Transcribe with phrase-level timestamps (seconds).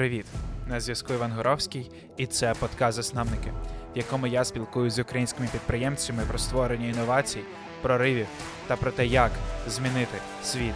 [0.00, 0.26] Привіт!
[0.68, 3.52] На зв'язку Іван Горовський, і це подкаст Засновники,
[3.94, 7.40] в якому я спілкуюся з українськими підприємцями про створення інновацій,
[7.82, 8.26] проривів
[8.66, 9.30] та про те, як
[9.68, 10.74] змінити світ.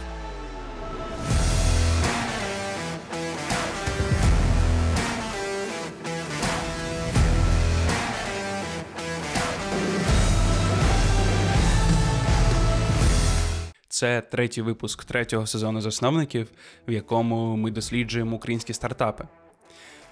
[13.95, 16.47] Це третій випуск третього сезону засновників,
[16.87, 19.23] в якому ми досліджуємо українські стартапи.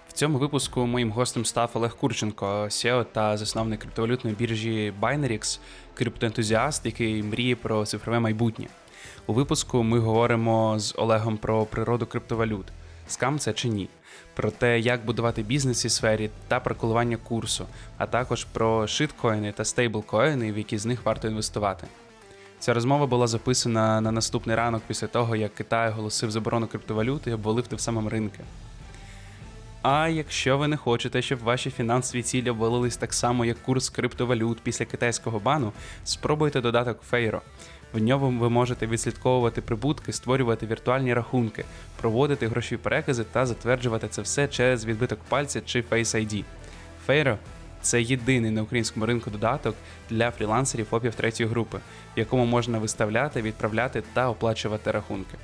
[0.10, 5.60] В цьому випуску моїм гостем став Олег Курченко, SEO та засновник криптовалютної біржі Binarix,
[5.94, 8.68] криптоентузіаст, який мріє про цифрове майбутнє.
[9.28, 12.66] У випуску ми говоримо з Олегом про природу криптовалют,
[13.08, 13.90] скам це чи ні,
[14.34, 17.66] про те, як будувати бізнес у сфері та про коливання курсу,
[17.98, 21.88] а також про шиткоїни та стейблкоїни, в які з них варто інвестувати.
[22.64, 27.34] Ця розмова була записана на наступний ранок після того, як Китай оголосив заборону криптовалют і
[27.34, 28.40] обвалив тим самим ринки.
[29.82, 34.60] А якщо ви не хочете, щоб ваші фінансові цілі обвалились так само, як курс криптовалют
[34.62, 35.72] після китайського бану,
[36.04, 37.42] спробуйте додаток Фейро.
[37.94, 41.66] В ньому ви можете відслідковувати прибутки, створювати віртуальні рахунки,
[42.02, 46.44] проводити грошові перекази та затверджувати це все через відбиток пальця чи Face ID.
[47.06, 47.38] Фейро
[47.84, 49.76] це єдиний на українському ринку додаток
[50.10, 51.78] для фрілансерів ФОПів третьої групи,
[52.16, 55.38] в якому можна виставляти, відправляти та оплачувати рахунки.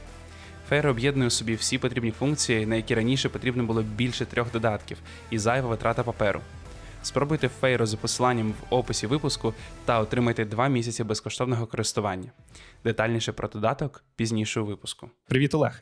[0.70, 4.98] Фейр об'єднує у собі всі потрібні функції, на які раніше потрібно було більше трьох додатків,
[5.30, 6.42] і зайва витрата паперу.
[7.02, 9.54] Спробуйте Фейро за посиланням в описі випуску
[9.86, 12.32] та отримайте два місяці безкоштовного користування.
[12.84, 15.10] Детальніше про додаток пізніше у випуску.
[15.28, 15.82] Привіт, Олег.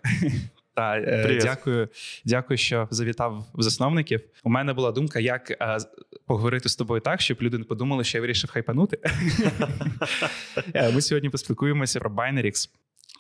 [0.77, 1.43] Та Привет.
[1.43, 1.89] Дякую,
[2.25, 4.21] дякую, що завітав в засновників.
[4.43, 5.77] У мене була думка, як е,
[6.25, 8.99] поговорити з тобою так, щоб люди не подумали, що я вирішив хайпанути.
[10.73, 12.69] Е, Ми сьогодні поспілкуємося про Binarix.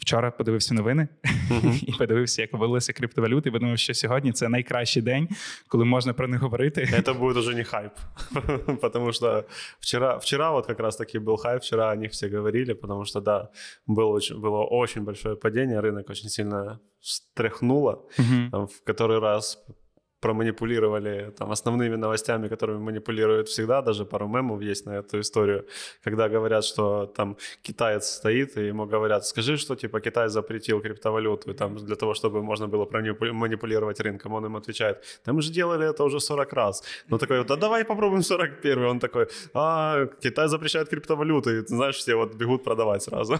[0.07, 1.07] Вчора подивився новини
[1.87, 3.51] і подивився, як ввалилися криптовалюти.
[3.51, 5.29] Подумав, що сьогодні це найкращий день,
[5.67, 6.81] коли можна про них говорити.
[6.93, 7.91] Это будет уже не хайп,
[8.81, 9.43] потому что
[9.79, 13.49] вчера, вчера вот как раз-таки был хайп, вчера о них все говорили, потому что, да,
[13.87, 18.05] было очень, было очень большое падение, рынок очень сильно встряхнуло,
[18.51, 19.65] там, в который раз
[20.27, 25.65] проманипулировали там, основными новостями, которыми манипулируют всегда, даже пару мемов есть на эту историю,
[26.03, 31.53] когда говорят, что там китаец стоит, и ему говорят, скажи, что типа Китай запретил криптовалюту
[31.53, 32.85] там, для того, чтобы можно было
[33.33, 34.33] манипулировать рынком.
[34.33, 36.83] Он им отвечает, да мы же делали это уже 40 раз.
[37.09, 42.15] Ну такой, да давай попробуем 41 Он такой, а, Китай запрещает криптовалюты, и, знаешь, все
[42.15, 43.39] вот бегут продавать сразу.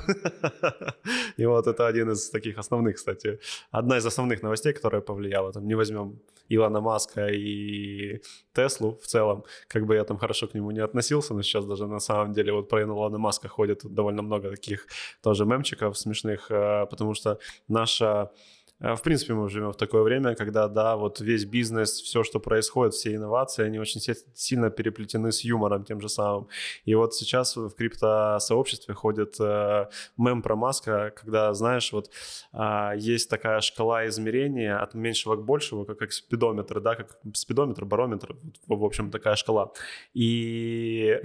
[1.40, 3.40] И вот это один из таких основных, кстати,
[3.72, 5.52] одна из основных новостей, которая повлияла.
[5.52, 8.22] Там не возьмем Илона Маска и
[8.54, 11.88] Теслу в целом, как бы я там хорошо к нему не относился, но сейчас даже
[11.88, 14.88] на самом деле вот про Илона Маска ходит довольно много таких
[15.22, 18.32] тоже мемчиков смешных, э, потому что наша
[18.80, 22.94] в принципе, мы живем в такое время, когда, да, вот весь бизнес, все, что происходит,
[22.94, 24.02] все инновации, они очень
[24.36, 26.48] сильно переплетены с юмором тем же самым.
[26.86, 32.12] И вот сейчас в криптосообществе ходит э, мем про Маска, когда, знаешь, вот
[32.52, 37.86] а, есть такая шкала измерения от меньшего к большего, как, как спидометр, да, как спидометр,
[37.86, 38.36] барометр,
[38.68, 39.72] в общем, такая шкала.
[40.14, 41.20] И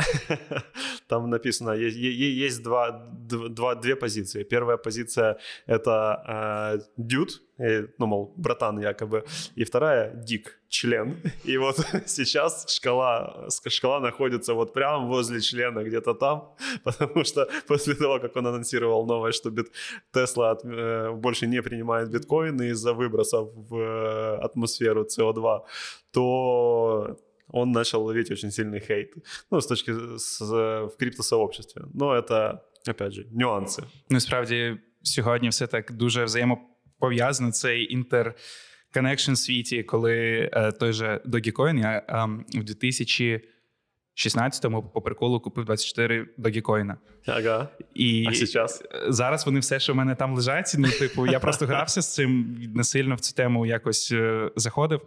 [1.06, 4.42] там написано, е- е- есть два, дв- два, две позиции.
[4.42, 9.24] Первая позиция— это э, дюд, э, ну, мол, братан якобы,
[9.56, 11.16] и вторая— дик, член.
[11.44, 11.76] И вот
[12.06, 16.54] сейчас шкала, шкала находится вот прямо возле члена, где-то там,
[16.84, 19.72] потому что после того, как он анонсировал новое, что бит,
[20.12, 25.60] Тесла э, больше не принимает биткоины из-за выбросов в э, атмосферу CO2,
[26.12, 27.16] то
[27.52, 29.14] он начал ловить очень сильный хейт.
[29.50, 31.82] Ну, с точки с, в криптосообществе.
[31.94, 33.82] Но это, опять же, нюансы.
[34.08, 36.26] Насправді сьогодні все так дуже
[37.12, 37.52] взаємопов'язано.
[37.52, 42.26] Цей інтерконнекшн світі, коли е, той же Dogecoin, я е,
[42.58, 46.94] в 2016-му по приколу купив 24 Dogecoin.
[47.26, 47.68] Ага.
[47.94, 48.84] І А сейчас?
[49.08, 50.74] зараз вони все, що в мене там лежать.
[50.78, 55.00] Ну, типу, я просто грався з цим, не сильно в цю тему якось е, заходив.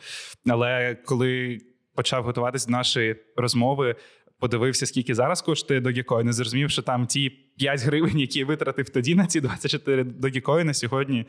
[0.47, 1.59] Але коли
[1.95, 3.95] почав готуватись до нашої розмови,
[4.39, 8.89] подивився, скільки зараз коштує Dogecoin, і зрозумів, що там ті 5 гривень, які я витратив
[8.89, 11.25] тоді на ці 24 Dogecoin, сьогодні.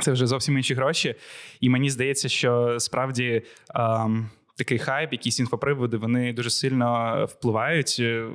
[0.00, 1.14] Це вже зовсім інші гроші.
[1.60, 3.42] І мені здається, що справді
[3.74, 8.26] ем, такий хайп, якісь інфоприводи, вони дуже сильно впливають е,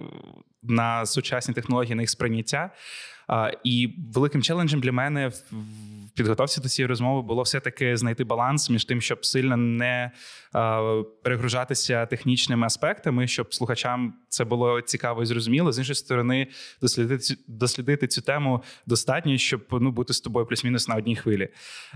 [0.64, 2.72] на сучасні технології, на їх сприйняття.
[3.64, 5.44] І великим челенджем для мене в
[6.16, 10.12] підготовці до цієї розмови було все-таки знайти баланс між тим, щоб сильно не
[11.24, 15.72] перегружатися технічними аспектами, щоб слухачам це було цікаво і зрозуміло.
[15.72, 16.48] З іншої сторони,
[16.82, 21.50] дослідити дослідити цю тему достатньо, щоб ну бути з тобою плюс-мінус на одній хвилі.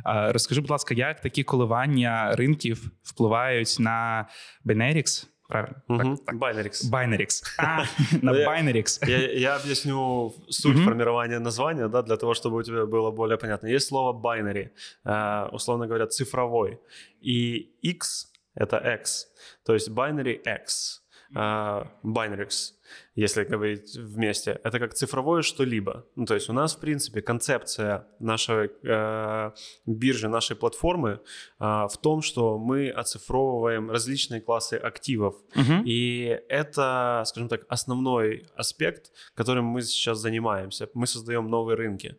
[0.05, 4.25] Розкажи, будь ласка, як такі коливання ринків впливають на
[4.65, 5.83] Benelix, Правильно?
[5.89, 6.15] Угу.
[6.15, 6.35] Так, так.
[6.35, 6.91] Binarix.
[6.91, 7.43] Binarix.
[7.57, 7.83] А,
[8.21, 9.05] на Binarix.
[9.05, 10.85] Я, я объясню суть угу.
[10.85, 13.67] формирования названия, да, для того, чтобы у тебя было более понятно.
[13.67, 14.69] Есть слово binary,
[15.03, 16.79] э, условно говоря, цифровой.
[17.19, 19.27] И X— это X.
[19.65, 21.03] То есть binary X.
[21.35, 22.71] Э, Binarix
[23.14, 26.04] если говорить вместе, это как цифровое что-либо.
[26.16, 29.50] Ну, то есть у нас, в принципе, концепция нашей э,
[29.86, 31.18] биржи, нашей платформы э,
[31.60, 35.34] в том, что мы оцифровываем различные классы активов.
[35.54, 35.82] Uh-huh.
[35.84, 40.88] И это, скажем так, основной аспект, которым мы сейчас занимаемся.
[40.94, 42.16] Мы создаем новые рынки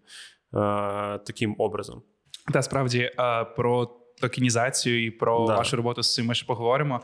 [0.54, 2.04] э, таким образом.
[2.54, 3.12] Та справді
[3.56, 5.56] про токенізацію і про да.
[5.56, 7.02] вашу роботу з цим ми ще поговоримо.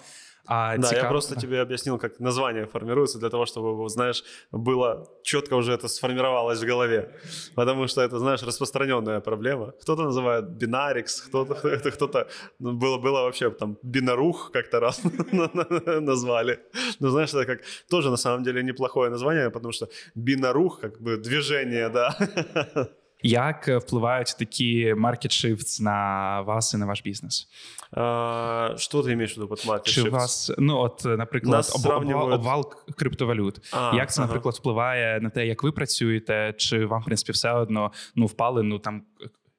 [0.48, 1.04] А да, цікав...
[1.04, 5.88] я просто тебе объяснил, как название формируется, для того, чтобы, знаешь, было четко уже это
[5.88, 7.10] сформировалось в голове.
[7.54, 9.72] Потому что это, знаешь, распространенная проблема.
[9.82, 11.54] Кто-то называет бинарикс, кто-то,
[11.90, 12.26] кто-то
[12.60, 15.02] ну, было, было вообще там бинарух как-то раз
[16.00, 16.58] назвали.
[17.00, 17.60] Но знаешь, это как
[17.90, 22.16] тоже на самом деле неплохое название, потому что бинарух, как бы движение, да.
[23.22, 27.48] Як впливають такі market shifts на вас і на ваш бізнес?
[27.92, 30.10] А, Що ти маєш в виду під market Чи shifts?
[30.10, 32.34] вас, ну от, наприклад, Нас сравнивают...
[32.34, 33.60] обвал криптовалют.
[33.72, 34.28] А, як це, ага.
[34.28, 38.62] наприклад, впливає на те, як ви працюєте, чи вам, в принципі, все одно ну, впали,
[38.62, 39.02] ну там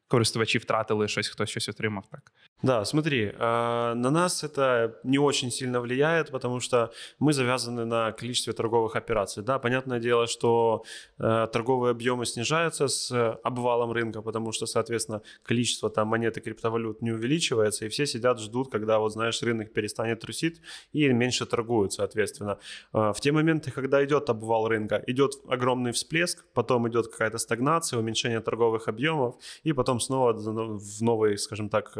[0.07, 2.31] користувачі втратили щось, хтось щось отримав так.
[2.61, 8.51] Да, смотри, на нас это не очень сильно влияет, потому что мы завязаны на количестве
[8.51, 9.43] торговых операций.
[9.43, 10.83] Да, понятное дело, что
[11.17, 17.11] торговые объемы снижаются с обвалом рынка, потому что, соответственно, количество там монет и криптовалют не
[17.11, 20.59] увеличивается, и все сидят, ждут, когда, вот знаешь, рынок перестанет трусить
[20.91, 22.57] и меньше торгуют, соответственно.
[22.91, 28.41] В те моменты, когда идет обвал рынка, идет огромный всплеск, потом идет какая-то стагнация, уменьшение
[28.41, 31.93] торговых объемов, и потом снова в новый, скажем так,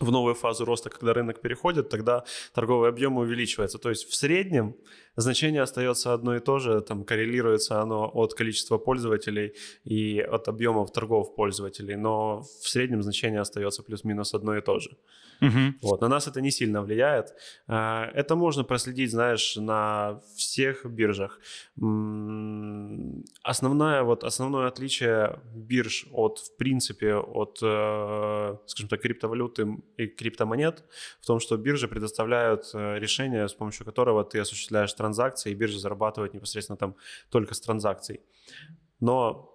[0.00, 2.24] в новую фазу роста, когда рынок переходит, тогда
[2.54, 3.78] торговый объем увеличивается.
[3.78, 4.74] То есть в среднем
[5.16, 9.54] значение остается одно и то же, там коррелируется оно от количества пользователей
[9.84, 14.96] и от объемов торгов пользователей, но в среднем значение остается плюс-минус одно и то же.
[15.42, 15.74] Угу.
[15.82, 17.34] Вот, на нас это не сильно влияет.
[17.66, 21.40] А, это можно проследить, знаешь, на всех биржах.
[23.42, 29.66] Основное, вот, основное отличие бирж от, в принципе, от, э, скажем так, криптовалюты
[29.96, 30.84] и криптомонет
[31.20, 35.78] в том, что биржи предоставляют э, решение, с помощью которого ты осуществляешь транзакции, и биржа
[35.78, 36.94] зарабатывает непосредственно там
[37.30, 38.20] только с транзакций.
[39.00, 39.48] Но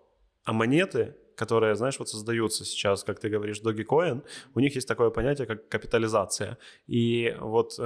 [0.43, 4.23] а монеты которые, знаешь, вот создаются сейчас, как ты говоришь, Dogecoin,
[4.55, 6.57] у них есть такое понятие, как капитализация.
[6.87, 7.83] И вот э,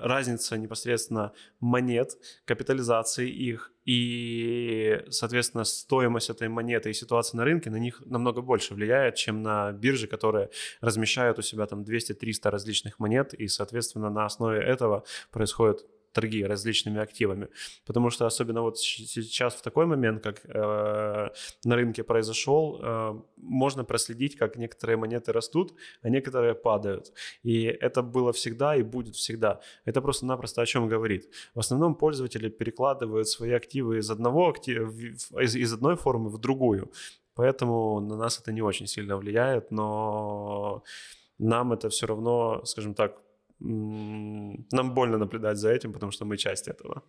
[0.00, 7.76] разница непосредственно монет, капитализации их и, соответственно, стоимость этой монеты и ситуация на рынке на
[7.76, 13.34] них намного больше влияет, чем на биржи, которые размещают у себя там 200-300 различных монет,
[13.34, 15.02] и, соответственно, на основе этого
[15.32, 17.48] происходит торги различными активами.
[17.86, 21.28] Потому что особенно вот сейчас в такой момент, как э,
[21.64, 27.12] на рынке произошел, э, можно проследить, как некоторые монеты растут, а некоторые падают.
[27.42, 29.60] И это было всегда и будет всегда.
[29.84, 31.28] Это просто-напросто о чем говорит.
[31.54, 34.90] В основном пользователи перекладывают свои активы из одного актива,
[35.42, 36.90] из, из одной формы в другую.
[37.34, 40.82] Поэтому на нас это не очень сильно влияет, но
[41.38, 43.23] нам это все равно, скажем так,
[44.71, 47.01] нам больно наблюдати за этим, тому що ми часть этого.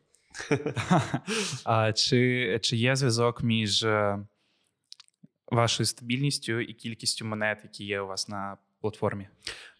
[1.64, 4.18] А Чи чи є зв'язок між е,
[5.46, 9.28] вашою стабільністю і кількістю монет, які є у вас на платформі?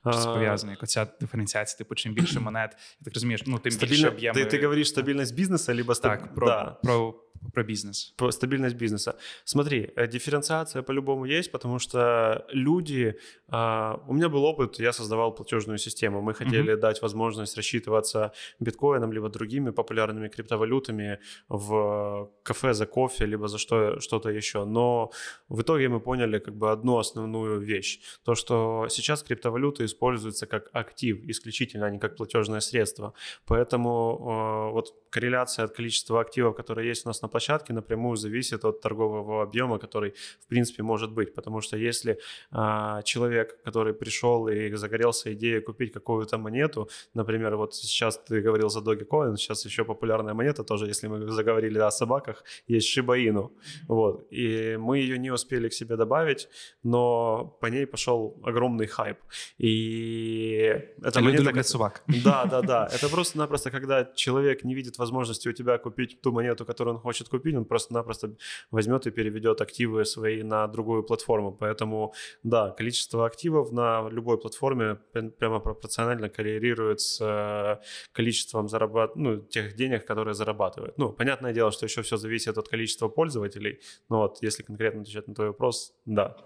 [0.05, 0.73] Чи це пов'язано?
[0.73, 3.97] Як оця диференціація, типу, чим більше монет, я так розумієш, ну тим Стабільно...
[3.97, 4.35] більше об'єми.
[4.35, 6.21] Ти, ти говориш стабільність бізнесу, або стаб...
[6.21, 6.65] Так, про, да.
[6.83, 7.15] про
[7.54, 8.14] про бизнес.
[8.18, 9.16] Про стабильность бизнеса.
[9.46, 13.16] Смотри, э, дифференциация по-любому есть, потому что люди...
[13.48, 16.22] А, у меня был опыт, я создавал платежную систему.
[16.22, 16.80] Мы хотели mm-hmm.
[16.80, 24.00] дать возможность рассчитываться биткоином, либо другими популярными криптовалютами в кафе за кофе, либо за что,
[24.00, 24.66] что-то еще.
[24.66, 25.12] Но
[25.50, 28.00] в итоге мы поняли как бы одну основную вещь.
[28.24, 33.14] То, что сейчас криптовалюты используются как актив исключительно, а не как платежное средство.
[33.46, 38.66] Поэтому э, вот корреляция от количества активов, которые есть у нас на площадке напрямую зависит
[38.66, 41.34] от торгового объема, который, в принципе, может быть.
[41.34, 42.18] Потому что если
[42.52, 48.70] а, человек, который пришел и загорелся идеей купить какую-то монету, например, вот сейчас ты говорил
[48.70, 53.50] за Dogecoin, сейчас еще популярная монета тоже, если мы заговорили о собаках, есть Shiba Inu.
[53.88, 54.28] Вот.
[54.34, 56.48] И мы ее не успели к себе добавить,
[56.84, 59.18] но по ней пошел огромный хайп.
[59.58, 60.60] И
[61.04, 62.04] это Люди монета, люблять как- собак.
[62.24, 62.90] да, да, да.
[62.94, 67.15] Это просто-напросто, когда человек не видит возможности у тебя купить ту монету, которую он хочет
[67.29, 68.31] купить, он просто-напросто
[68.71, 71.53] возьмет и переведет активы свои на другую платформу.
[71.53, 77.79] Поэтому, да, количество активов на любой платформе прям- прямо пропорционально коррелирует с э,
[78.13, 79.17] количеством зарабат...
[79.17, 80.99] ну, тех денег, которые зарабатывают.
[80.99, 85.29] Ну, понятное дело, что еще все зависит от количества пользователей, но вот если конкретно отвечать
[85.29, 86.37] на твой вопрос, да.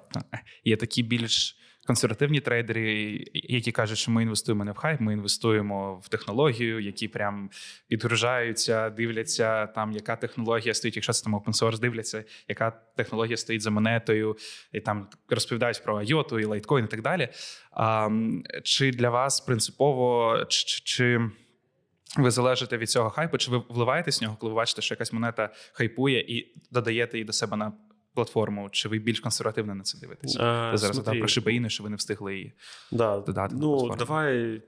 [0.64, 1.56] Є такі більш
[1.89, 7.07] консервативні трейдери, які кажуть, що ми інвестуємо не в хайп, ми інвестуємо в технологію, які
[7.07, 7.49] прям
[7.87, 13.61] підгружаються, дивляться там, яка технологія стоїть, якщо це там open source, дивляться, яка технологія стоїть
[13.61, 14.37] за монетою,
[14.73, 17.29] і там розповідають про IOTA і лайткоін і так далі.
[17.71, 18.09] А,
[18.63, 21.29] чи для вас принципово чи, чи,
[22.17, 25.13] ви залежите від цього хайпу, чи ви вливаєтесь в нього, коли ви бачите, що якась
[25.13, 27.73] монета хайпує і додаєте її до себе на
[28.14, 30.36] платформу, чи ви більш консервативно на це дивитесь?
[30.40, 32.52] А, Ви зараз смотри, згадав про шибаїни, що ви не встигли її.
[32.92, 33.96] Да, додаток на ну платформу.
[33.96, 34.62] давай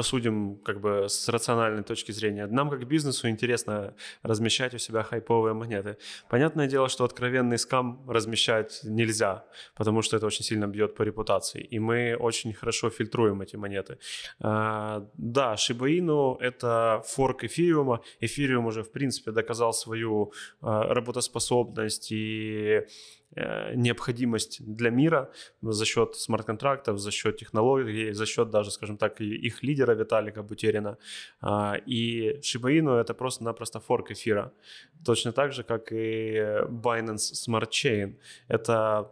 [0.00, 2.46] посудим как бы с рациональной точки зрения.
[2.46, 5.96] Нам как бизнесу интересно размещать у себя хайповые монеты.
[6.30, 9.44] Понятное дело, что откровенный скам размещать нельзя,
[9.76, 11.60] потому что это очень сильно бьет по репутации.
[11.60, 13.98] И мы очень хорошо фильтруем эти монеты.
[14.40, 18.00] А, да, Shiba Inu— это форк эфириума.
[18.20, 22.86] Эфириум уже, в принципе, доказал свою а, работоспособность и
[23.36, 25.30] необходимость для мира
[25.62, 30.96] за счет смарт-контрактов, за счет технологий, за счет даже, скажем так, их лидера Виталика Бутерина.
[31.40, 34.52] А, И Inu— это просто-напросто форк эфира.
[35.04, 36.34] Точно так же, как и
[36.68, 38.16] Binance Smart Chain.
[38.48, 39.10] Это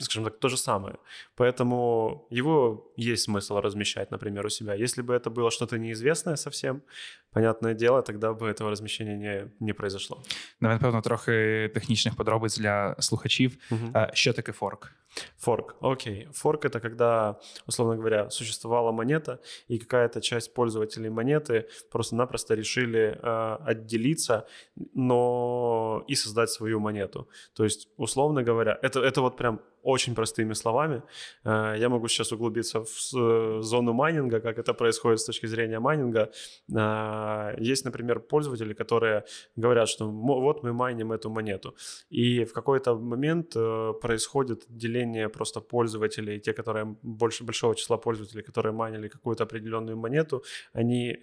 [0.00, 0.94] скажем так, то же самое.
[1.36, 4.74] Поэтому его есть смысл размещать, например, у себя.
[4.74, 6.82] Если бы это было что-то неизвестное совсем,
[7.32, 10.22] понятное дело, тогда бы этого размещения не, не произошло.
[10.60, 13.56] Давай, напевно, трохи технічних подробиць для слухачів.
[13.94, 14.92] Е, Що таке форк?
[15.38, 15.76] Форк.
[15.80, 16.28] Окей.
[16.32, 17.36] Форк это когда,
[17.66, 24.46] условно говоря, существовала монета, и какая-то часть пользователей монеты просто-напросто решили э, отделиться,
[24.94, 27.28] но и создать свою монету.
[27.54, 31.02] То есть, условно говоря, это, это вот прям очень простыми словами.
[31.44, 35.80] Э, я могу сейчас углубиться в э, зону майнинга, как это происходит с точки зрения
[35.80, 36.30] майнинга.
[36.74, 39.24] Э, Есть, например, пользователи, которые
[39.56, 41.74] говорят, что «Мо- вот мы майним эту монету.
[42.10, 43.54] И в какой-то момент
[44.00, 50.42] происходит деление просто пользователей, те, которые больше большого числа пользователей, которые майнили какую-то определенную монету,
[50.72, 51.18] они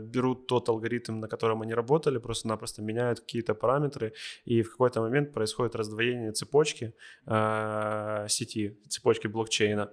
[0.00, 4.12] берут тот алгоритм, на котором они работали, просто-напросто меняют какие-то параметры,
[4.44, 6.92] и в какой-то момент происходит раздвоение цепочки
[7.99, 9.89] э, сети, цепочки блокчейна.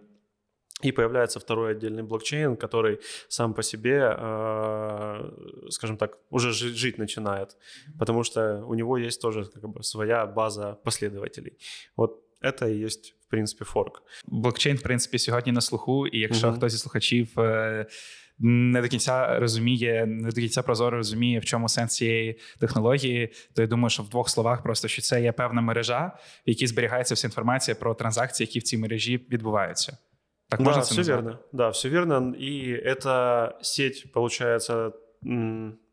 [0.84, 6.98] И появляется второй отдельный блокчейн, который сам по себе, э, скажем так, уже жи- жить
[6.98, 7.56] начинает,
[7.98, 11.52] потому что у него есть тоже как бы своя база последователей.
[11.96, 14.02] Вот это и есть, в принципе, форк.
[14.26, 16.56] Блокчейн, в принципі, сьогодні на слуху, і якщо Мгм.
[16.56, 17.86] хтось із слухачів е,
[18.39, 23.61] не до кінця розуміє, не до кінця прозоро розуміє, в чому сенс цієї технології, то
[23.61, 26.11] я думаю, що в двох словах просто що це є певна мережа,
[26.47, 29.97] в якій зберігається вся інформація про транзакції, які в цій мережі відбуваються.
[30.49, 31.21] Так можна да, це все назвати?
[31.21, 31.39] верно.
[31.53, 32.35] Да, все верно.
[32.39, 34.91] И эта сеть, получается,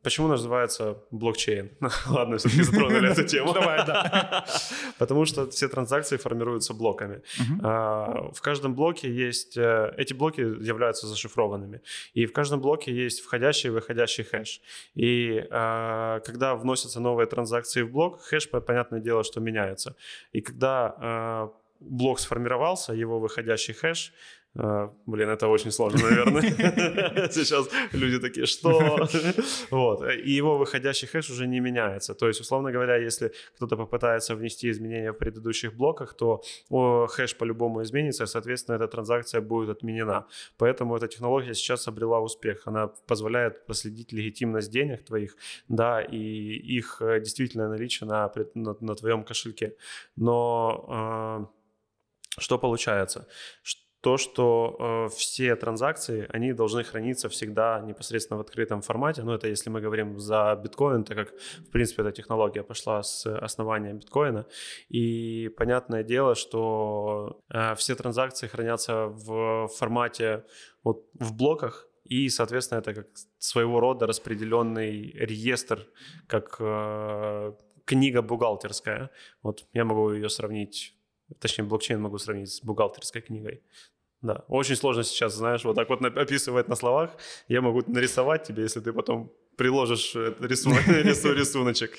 [0.04, 1.70] почему называется блокчейн?
[2.06, 3.52] Ладно, все-таки затронули эту тему.
[3.52, 4.44] Давай, да.
[4.98, 7.22] Потому что все транзакции формируются блоками.
[7.62, 9.56] А, В каждом блоке есть...
[9.56, 11.80] э, Эти блоки являются зашифрованными.
[12.12, 14.60] И в каждом блоке есть входящий и выходящий хэш.
[14.94, 19.96] И а, когда вносятся новые транзакции в блок, хэш, по- понятное дело, что меняется.
[20.32, 24.12] И когда а, блок сформировался, его выходящий хэш,
[24.54, 26.42] Блин, это очень сложно, наверное.
[27.30, 29.08] Сейчас люди такие, что?
[29.70, 30.08] Вот.
[30.10, 32.14] И его выходящий хэш уже не меняется.
[32.14, 37.82] То есть, условно говоря, если кто-то попытается внести изменения в предыдущих блоках, то хэш по-любому
[37.82, 40.26] изменится, и, соответственно, эта транзакция будет отменена.
[40.56, 42.62] Поэтому эта технология сейчас обрела успех.
[42.66, 45.36] Она позволяет проследить легитимность денег твоих,
[45.68, 46.16] да, и
[46.78, 49.74] их э, действительно наличие на, на, на твоем кошельке.
[50.16, 53.26] Но э, что получается?
[53.62, 59.22] Ш- То, что э, все транзакции, они должны храниться всегда непосредственно в открытом формате.
[59.22, 61.28] Ну, это если мы говорим за биткоин, так как,
[61.68, 64.44] в принципе, эта технология пошла с основания биткоина.
[64.90, 70.44] И понятное дело, что э, все транзакции хранятся в формате
[70.82, 73.06] вот в блоках, И, соответственно, это как
[73.38, 75.86] своего рода распределенный реестр,
[76.26, 77.52] как э,
[77.86, 79.10] книга бухгалтерская.
[79.42, 80.94] Вот я могу ее сравнить,
[81.38, 83.62] точнее, блокчейн могу сравнить с бухгалтерской книгой.
[84.24, 87.10] Да, очень сложно сейчас, знаешь, вот так вот описывать на словах.
[87.46, 91.90] Я могу нарисовать тебе, если ты потом приложиш рисунок, рисуночок.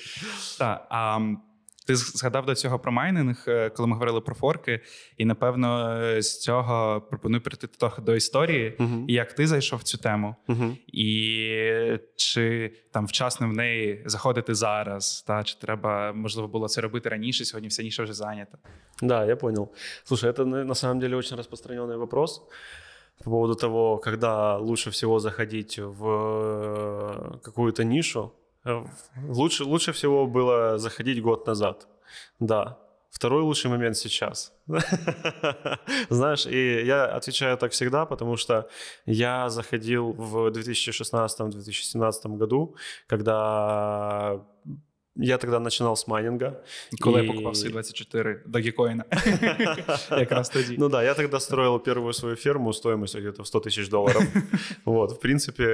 [1.85, 4.79] Так, а ти згадав до цього про майнинг, е, коли ми говорили про форки,
[5.17, 9.05] і напевно з цього пропоную прийти трохи до історії, uh-huh.
[9.07, 10.77] як ти зайшов в цю тему, uh-huh.
[10.87, 17.09] і чи там вчасно в неї заходити зараз, та чи треба можливо було це робити
[17.09, 17.45] раніше?
[17.45, 18.57] Сьогодні вся ніша вже зайнята.
[19.01, 19.71] Да, я понял.
[20.03, 22.41] Слушай, это на самом деле очень распространенный вопрос.
[23.23, 28.31] по поводу того, когда лучше всего заходить в э, какую-то нишу.
[28.66, 28.84] Э,
[29.28, 31.86] лучше, лучше всего было заходить год назад.
[32.40, 32.76] Да.
[33.10, 34.52] Второй лучший момент сейчас.
[36.10, 38.68] Знаешь, и я отвечаю так всегда, потому что
[39.06, 42.74] я заходил в 2016-2017 году,
[43.06, 44.44] когда
[45.15, 46.63] я тогда начинал с майнинга.
[47.01, 47.25] Коли и...
[47.25, 49.05] я покупав свої 24 догікоїна.
[50.11, 50.75] Якраз тоді.
[50.79, 54.23] Ну да, я тогда строил первую свою ферму стоимостью где-то в 100 тысяч долларов.
[54.85, 55.65] Вот, в принципе,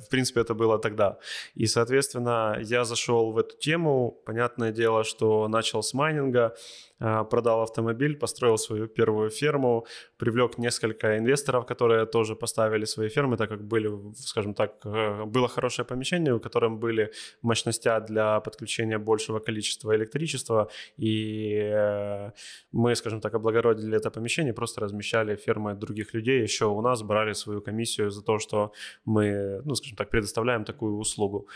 [0.00, 1.16] в принципе, это было тогда.
[1.54, 4.20] И, соответственно, я зашел в эту тему.
[4.26, 6.54] Понятное дело, что начал с майнинга.
[6.99, 9.85] А, продал автомобиль, построил свою первую ферму,
[10.17, 15.49] привлек несколько инвесторов, которые тоже поставили свои фермы, так как были, скажем так, э, было
[15.49, 17.11] хорошее помещение, в котором были
[17.41, 22.31] мощности для подключения большего количества электричества, и э,
[22.71, 27.33] мы, скажем так, облагородили это помещение, просто размещали фермы других людей, еще у нас брали
[27.33, 28.71] свою комиссию за то, что
[29.03, 31.47] мы, ну, скажем так, предоставляем такую услугу.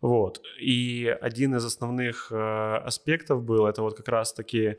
[0.00, 0.40] Вот.
[0.58, 4.78] И один из основных э, аспектов был, это вот как раз-таки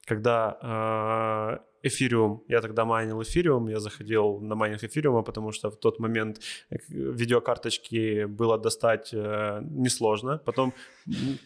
[0.11, 5.75] когда э, эфириум, я тогда майнил эфириум, я заходил на майнинг эфириума, потому что в
[5.75, 10.37] тот момент э, видеокарточки было достать э, несложно.
[10.45, 10.73] Потом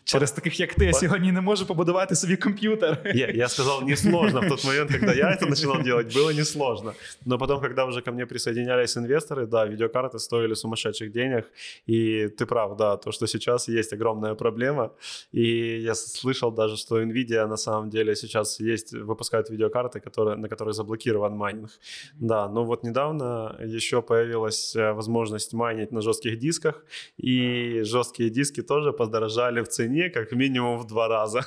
[0.04, 3.12] Через таких, як ти, я сьогодні не можу побудувати собі комп'ютер.
[3.16, 4.42] Я, я сказал несложно.
[4.42, 6.94] В тот момент, когда я это начинал делать, было несложно.
[7.26, 11.46] Но потом, когда уже ко мне присоединялись инвесторы, да, видеокарты стоили сумасшедших денег.
[11.90, 14.92] И ты прав, да, то, что сейчас есть огромная проблема.
[15.32, 20.49] И я слышал даже, что NVIDIA на самом деле сейчас есть, выпускают видеокарты, которые, на
[20.49, 21.71] которых заблокирован майнинг.
[22.15, 26.85] Да, но вот недавно еще появилась э, возможность майнить на жестких дисках.
[27.17, 31.41] И жесткие диски тоже подорожали подорожали в ціні як мінімум в два рази.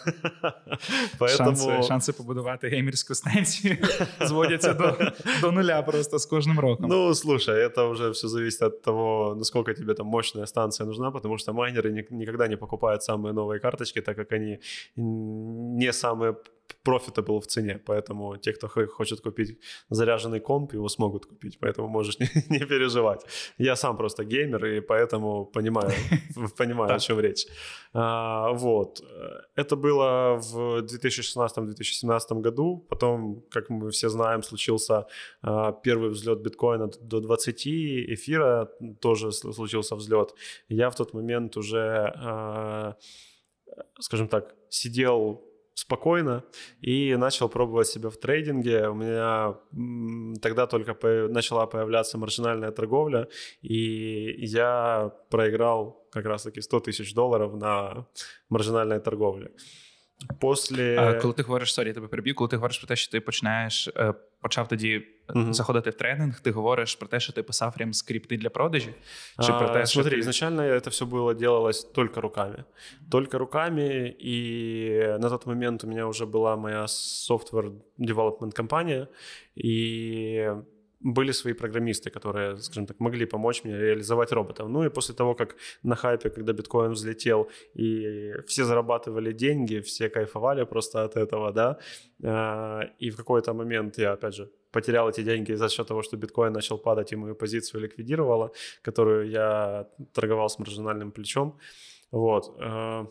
[1.19, 1.55] Поэтому...
[1.55, 3.77] Шанси, шанси побудувати геймерську станцію
[4.21, 6.89] зводяться до, до нуля просто з кожним роком.
[6.89, 11.37] Ну, слушай, это уже все зависит от того, насколько тебе там мощная станция нужна, потому
[11.37, 14.59] что майнеры никогда не покупают самые новые карточки, так как они
[14.95, 16.35] не самые
[16.84, 19.58] profitable в цене, поэтому те, кто хочет купить
[19.90, 23.24] заряженный комп, его смогут купить, поэтому можешь не, не переживать.
[23.58, 25.92] Я сам просто геймер, и поэтому понимаю,
[26.56, 27.46] понимаю, о чем речь.
[27.92, 29.02] А, вот.
[29.56, 35.06] Это было в 2016-2017 году, потом, как мы все знаем, случился
[35.42, 40.34] а, первый взлет биткоина до 20, эфира тоже случился взлет.
[40.68, 42.96] Я в тот момент уже, а,
[44.00, 45.47] скажем так, сидел
[45.78, 46.42] спокойно
[46.80, 48.88] и начал пробовать себя в трейдинге.
[48.88, 49.54] У меня
[50.42, 50.94] тогда только
[51.28, 53.28] начала появляться маржинальная торговля,
[53.62, 58.06] и я проиграл как раз-таки 100 тысяч долларов на
[58.48, 59.52] маржинальной торговле.
[60.39, 60.97] После...
[60.99, 63.19] А, коли ти говориш, сорі, я тебе переб'ю, коли ти говориш про те, що ти
[63.21, 63.89] починаєш,
[64.41, 65.53] почав тоді uh-huh.
[65.53, 68.93] заходити в тренинг, ти говориш про те, що ти писав прям скрипти для продажі?
[69.41, 70.19] Чи а, про те, смотри, ты...
[70.19, 72.63] изначально это все было делалось только руками.
[73.11, 79.07] Только руками, и на тот момент у меня уже была моя software development компания,
[79.55, 80.49] и
[81.00, 84.68] были свои программисты, которые, скажем так, могли помочь мне реализовать роботов.
[84.68, 90.08] Ну и после того, как на хайпе, когда биткоин взлетел, и все зарабатывали деньги, все
[90.08, 91.78] кайфовали просто от этого, да,
[92.24, 96.16] а, и в какой-то момент я, опять же, потерял эти деньги за счет того, что
[96.16, 98.50] биткоин начал падать, и мою позицию ликвидировала,
[98.82, 101.58] которую я торговал с маржинальным плечом.
[102.10, 102.56] Вот.
[102.60, 103.06] А,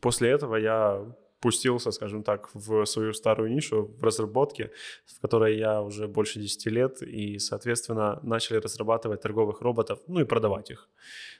[0.00, 1.04] после этого я
[1.44, 4.70] пустился, скажем так, в свою старую нишу в разработке,
[5.04, 10.24] в которой я уже больше 10 лет, и, соответственно, начали разрабатывать торговых роботов, ну и
[10.24, 10.88] продавать их.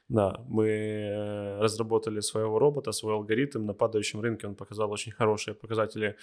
[0.09, 5.55] Да, мы э, разработали своего робота, свой алгоритм на падающем рынке, он показал очень хорошие
[5.55, 6.17] показатели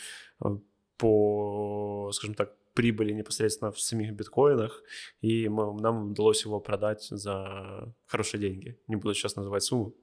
[0.46, 0.58] э,
[0.98, 4.84] по, скажем так, прибыли непосредственно в самих биткоинах,
[5.24, 8.78] и мы, нам удалось его продать за хорошие деньги.
[8.88, 9.94] Не буду сейчас называть сумму.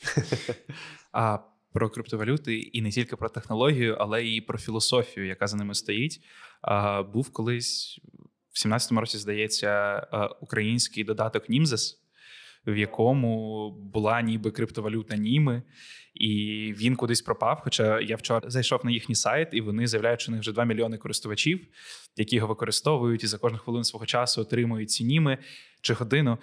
[1.12, 1.42] А
[1.78, 6.20] про криптовалюти і не тільки про технологію, але і про філософію, яка за ними стоїть.
[7.12, 8.00] Був колись
[8.52, 9.68] в в 17-му році, здається,
[10.12, 12.02] е, український додаток Німзес,
[12.66, 15.62] в якому була ніби криптовалюта Німи,
[16.14, 17.60] і він кудись пропав.
[17.64, 20.64] Хоча я вчора зайшов на їхній сайт, і вони заявляють, що у них вже 2
[20.64, 21.66] мільйони користувачів,
[22.16, 25.38] які його використовують і за кожну хвилину свого часу отримують ці німи
[25.80, 26.38] чи годину.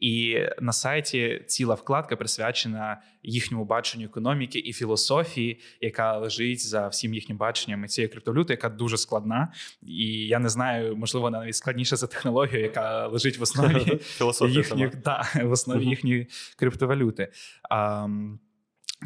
[0.00, 7.14] І на сайті ціла вкладка присвячена їхньому баченню економіки і філософії, яка лежить за всім
[7.14, 9.52] їхнім баченням і цієї криптовалюти, яка дуже складна.
[9.82, 14.00] І я не знаю, можливо, вона навіть складніша за технологію, яка лежить в основі
[14.48, 17.32] їхніх та, в основі їхньої криптовалюти.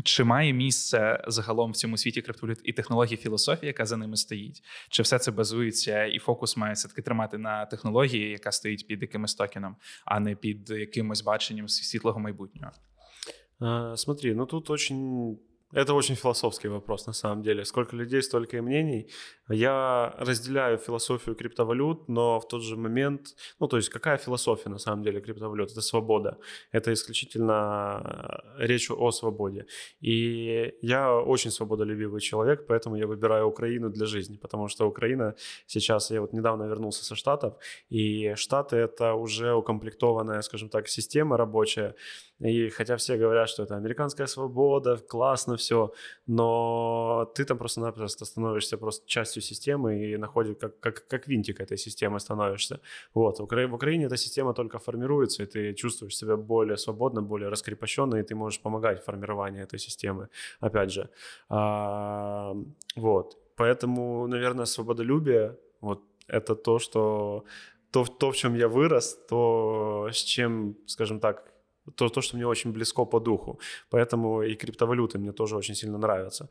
[0.02, 4.62] Чи має місце загалом в цьому світі криптовалют і технології філософії, яка за ними стоїть?
[4.88, 9.02] Чи все це базується, і фокус має все таки тримати на технології, яка стоїть під
[9.02, 12.72] якимось токеном, а не під якимось баченням світлого майбутнього?
[13.60, 15.38] А, смотри, ну тут очень
[15.74, 17.64] Это очень философский вопрос, на самом деле.
[17.64, 19.10] Сколько людей, столько и мнений.
[19.48, 24.78] Я разделяю философию криптовалют, но в тот же момент, ну, то есть какая философия на
[24.78, 25.72] самом деле криптовалют?
[25.72, 26.38] Это свобода.
[26.72, 29.66] Это исключительно э, речь о свободе.
[30.00, 35.34] И я очень свободолюбивый человек, поэтому я выбираю Украину для жизни, потому что Украина
[35.66, 37.54] сейчас, я вот недавно вернулся со Штатов,
[37.90, 41.94] и Штаты это уже укомплектованная, скажем так, система рабочая,
[42.40, 45.92] и хотя все говорят, что это американская свобода, классно все,
[46.26, 51.78] но ты там просто-напросто становишься просто частью системы и находишь, как, как, как винтик этой
[51.78, 52.80] системы становишься.
[53.14, 53.38] Вот.
[53.38, 53.66] В, Укра...
[53.66, 58.22] в Украине эта система только формируется, и ты чувствуешь себя более свободно, более раскрепощенно, и
[58.22, 60.28] ты можешь помогать в формировании этой системы,
[60.60, 61.08] опять же.
[61.48, 62.54] А,
[62.96, 63.38] вот.
[63.56, 67.44] Поэтому, наверное, свободолюбие, вот это то, что
[67.92, 71.53] то, то, в чем я вырос, то, с чем, скажем так,
[71.96, 73.60] то, то, что мне очень близко по духу.
[73.90, 76.48] Поэтому и криптовалюты мне тоже очень сильно нравятся.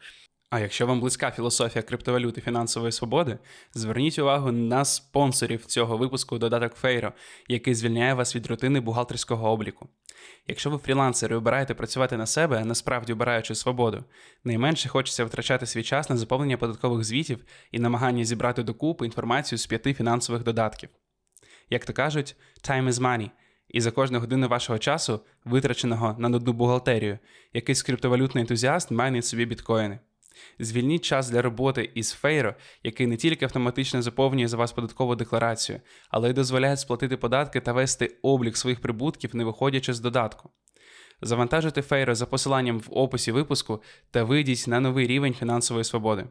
[0.50, 3.38] А якщо вам близька філософія криптовалюти фінансової свободи,
[3.74, 7.14] зверніть увагу на спонсорів цього випуску додаток Фейро,
[7.48, 9.90] який звільняє вас від рутини бухгалтерського обліку.
[10.48, 14.04] Якщо ви фрілансер і обираєте працювати на себе, насправді обираючи свободу,
[14.44, 19.66] найменше хочеться втрачати свій час на заповнення податкових звітів і намагання зібрати докупи інформацію з
[19.66, 20.90] п'яти фінансових додатків.
[21.70, 23.30] Як то кажуть, time is money–
[23.74, 27.20] і за кожну годину вашого часу, витраченого на нудну бухгалтерію,
[27.54, 30.00] якийсь криптовалютний ентузіаст майне собі біткоїни.
[30.60, 35.82] Звільніть час для роботи із Фейро, який не тільки автоматично заповнює за вас податкову декларацію,
[36.10, 40.50] але й дозволяє сплатити податки та вести облік своїх прибутків, не виходячи з додатку.
[41.22, 43.82] Завантажуйте Фейро за посиланням в описі випуску
[44.12, 46.26] та вийдіть на новий рівень фінансової свободи.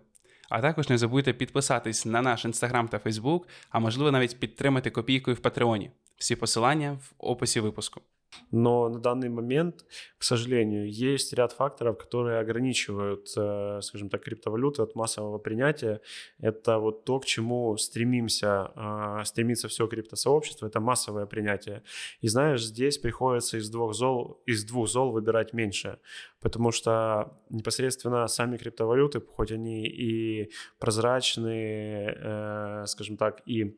[0.51, 5.37] А також не забудьте підписатись на наш інстаграм та Фейсбук, а можливо навіть підтримати копійкою
[5.37, 5.91] в Патреоні.
[6.23, 8.03] Всі посилання в описі випуску.
[8.51, 9.85] Но на данный момент,
[10.19, 16.01] к сожалению, есть ряд факторов, которые ограничивают, э, скажем так, криптовалюты от массового принятия.
[16.41, 21.83] Это вот то, к чему стремимся, э, стремится все криптосообщество, это массовое принятие.
[22.25, 25.99] И знаешь, здесь приходится из двух зол, из двух зол выбирать меньше,
[26.41, 33.77] потому что непосредственно сами криптовалюты, хоть они и прозрачные, э, скажем так, и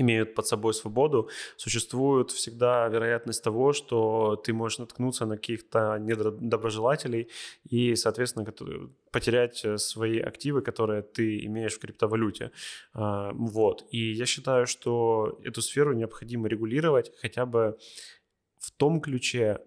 [0.00, 7.28] имеют под собой свободу, существует всегда вероятность того, что ты можешь наткнуться на каких-то недоброжелателей
[7.70, 8.44] и, соответственно,
[9.10, 12.50] потерять э, свои активы, которые ты имеешь в криптовалюте.
[12.92, 13.84] А, вот.
[13.90, 17.78] И я считаю, что эту сферу необходимо регулировать хотя бы
[18.58, 19.60] в том ключе,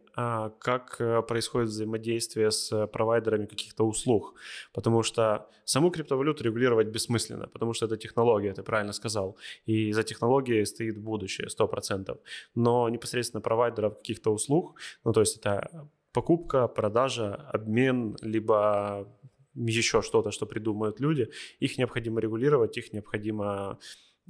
[0.60, 4.36] как э, происходит взаимодействие с провайдерами каких-то услуг.
[4.73, 9.38] Потому что саму криптовалюту регулировать бессмысленно, потому что это технология, ты правильно сказал.
[9.65, 12.17] И за технологией стоит будущее, 100%.
[12.55, 19.08] Но непосредственно провайдеров каких-то услуг, ну то есть это покупка, продажа, обмен, либо
[19.53, 21.29] еще что-то, что придумают люди,
[21.60, 23.79] их необходимо регулировать, их необходимо,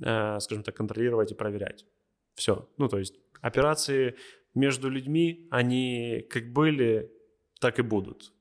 [0.02, 1.86] э, скажем так, контролировать и проверять.
[2.36, 2.70] Все.
[2.78, 4.16] Ну, то есть операции
[4.55, 7.11] между людьми, они как были,
[7.61, 8.33] так и будут.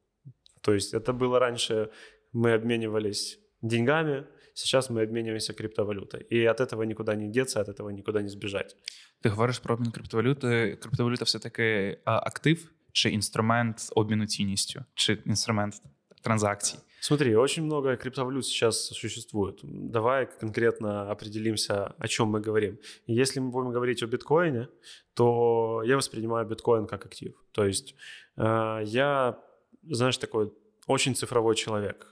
[0.62, 1.90] То есть это было раньше,
[2.34, 6.22] мы обменивались деньгами, сейчас мы обмениваемся криптовалютой.
[6.30, 8.76] И от этого никуда не деться, от этого никуда не сбежать.
[9.22, 10.78] Ти говориш про обмін криптовалюти.
[10.82, 15.74] Криптовалюта все-таки актив чи інструмент обміну цінністю, чи інструмент
[16.22, 16.80] транзакций?
[17.01, 19.61] Смотри, очень много криптовалют сейчас существует.
[19.63, 22.79] Давай конкретно определимся, о чем мы говорим.
[23.07, 24.69] Если мы будем говорить о биткоине,
[25.15, 27.35] то я воспринимаю биткоин как актив.
[27.53, 27.95] То есть
[28.37, 29.39] э, я,
[29.83, 30.53] знаешь, такой
[30.89, 32.07] очень цифровой человек.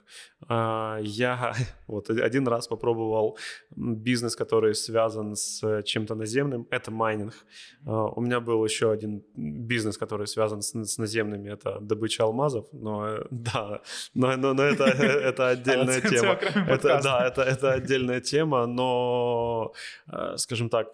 [0.49, 1.55] А, я
[1.87, 3.39] вот один раз попробовал
[3.77, 6.67] бизнес, который связан с чем-то наземным.
[6.71, 7.35] Это майнинг.
[7.87, 11.51] А, у меня был еще один бизнес, который связан с, с наземными.
[11.51, 12.67] Это добыча алмазов.
[12.73, 13.81] Но э, да,
[14.15, 14.85] но, но, но это,
[15.29, 16.39] это отдельная тема.
[16.69, 19.73] Это, да, это, это отдельная тема, но,
[20.12, 20.89] э, скажем так,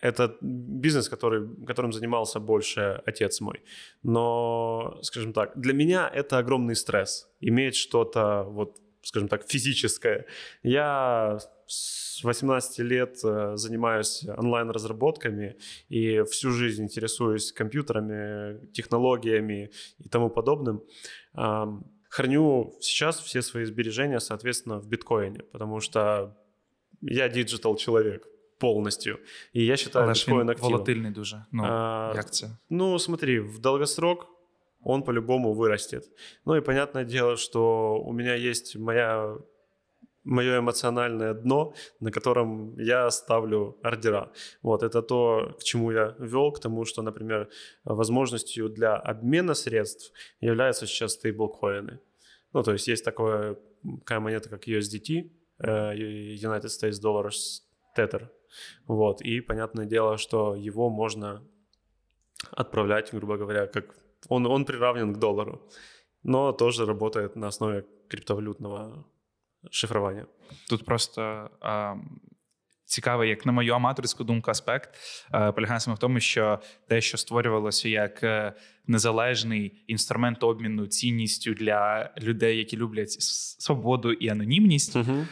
[0.00, 3.62] это бизнес, который, которым занимался больше отец мой.
[4.02, 7.28] Но, скажем так, для меня это огромный стресс.
[7.40, 10.26] Иметь что-то, вот, скажем так, физическое.
[10.62, 15.56] Я с 18 лет э, занимаюсь онлайн-разработками
[15.88, 20.82] и всю жизнь интересуюсь компьютерами, технологиями и тому подобным.
[22.08, 26.36] Храню сейчас все свои сбережения, соответственно, в биткоине, потому что
[27.02, 28.26] я digital человек
[28.57, 29.17] полностью.
[29.55, 30.71] И я считаю Але біткоін він активом.
[30.71, 31.45] волатильний дуже.
[31.51, 32.49] Ну, А, як це?
[32.69, 34.27] Ну, смотри, в долгосрок
[34.83, 36.03] он по-любому вырастет.
[36.45, 39.37] Ну и понятное дело, что у меня есть моя
[40.25, 44.31] мое эмоциональное дно, на котором я ставлю ордера.
[44.61, 47.49] Вот, это то, к чему я вел, к тому, что, например,
[47.83, 51.99] возможностью для обмена средств являются сейчас стейблкоины.
[52.53, 53.57] Ну, то есть есть такое,
[53.99, 55.93] такая монета, как USDT, э,
[56.35, 57.61] United States Dollars
[57.97, 58.29] Tether.
[58.86, 61.42] Вот, и понятное дело, что его можно
[62.50, 63.94] отправлять, грубо говоря, как
[64.28, 65.60] он, он приравнен к доллару,
[66.22, 69.04] но тоже работает на основе криптовалютного
[69.70, 70.26] шифрування.
[70.68, 71.96] Тут просто а,
[72.84, 74.94] цікавий, як на мою аматорську думку, аспект
[75.30, 76.58] а, полягає саме в тому, що
[76.88, 78.52] те, що створювалося як е,
[78.86, 83.10] незалежний інструмент обміну цінністю для людей, які люблять
[83.58, 85.26] свободу і анонімність, Угу.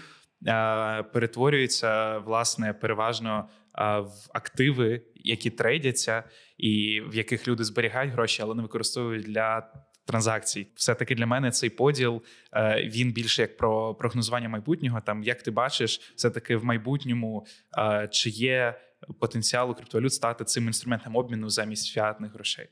[0.46, 6.24] А, перетворюється власне переважно в активи, які трейдяться,
[6.58, 9.72] і в яких люди зберігають гроші, але не використовують для
[10.06, 10.66] транзакцій.
[10.74, 12.22] Все-таки для мене цей поділ
[12.52, 15.00] е, він більше як про прогнозування майбутнього.
[15.00, 17.46] Там як ти бачиш, все-таки в майбутньому
[17.78, 18.80] е, чи є
[19.20, 22.68] потенціал у криптовалют стати цим інструментом обміну замість фіатних грошей.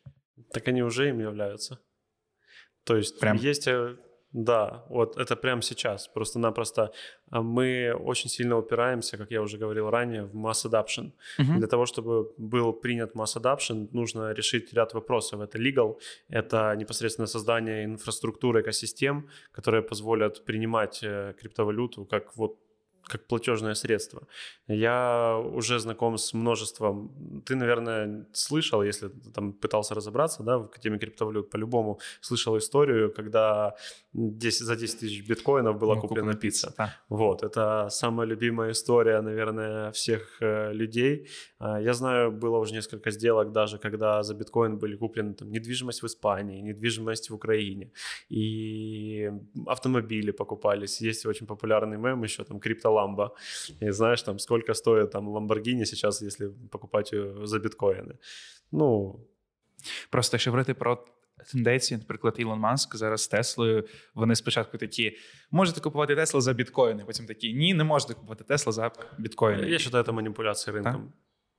[0.52, 1.78] Так они уже им являются.
[2.84, 3.36] То есть Прям?
[3.36, 3.96] есть, э,
[4.34, 6.08] да, вот это прямо сейчас.
[6.08, 6.90] Просто-напросто
[7.30, 11.12] а, мы очень сильно упираемся, как я уже говорил ранее, в mass adoption.
[11.58, 15.40] Для того, чтобы был принят mass adoption, нужно решить ряд вопросов.
[15.40, 22.58] Это legal, это непосредственно создание инфраструктуры экосистем, которые позволят принимать э, криптовалюту как вот
[23.08, 24.26] как платежное средство.
[24.68, 27.42] Я уже знаком с множеством.
[27.46, 33.74] Ты, наверное, слышал, если там пытался разобраться, да, в теме криптовалют, по-любому слышал историю, когда
[34.12, 36.72] 10, за 10 тысяч биткоинов была Ну, куплена пицца.
[36.76, 36.90] Так.
[37.08, 41.28] Вот, это самая любимая история, наверное, всех э, людей.
[41.58, 46.02] А, Я знаю, было уже несколько сделок даже, когда за биткоин были куплены там, недвижимость
[46.02, 47.90] в Испании, недвижимость в Украине,
[48.30, 49.30] и
[49.66, 51.00] автомобили покупались.
[51.00, 52.60] Есть очень популярный мем еще, там,
[52.93, 53.31] криптоламба.
[53.81, 58.17] И знаешь, там, сколько стоит там Ламборгини сейчас, если покупать ее за биткоины.
[58.71, 59.19] Ну,
[60.09, 61.05] Просто якщо говорити про
[61.51, 63.87] тенденції, наприклад, Ілон Маск зараз з Теслою.
[64.13, 65.17] Вони спочатку такі:
[65.51, 67.03] можете купувати Тесла за біткоїни.
[67.05, 69.69] Потім такі ні, не можете купувати Тесла за біткоїни.
[69.69, 71.11] Я считаю, это манипуляция рынком.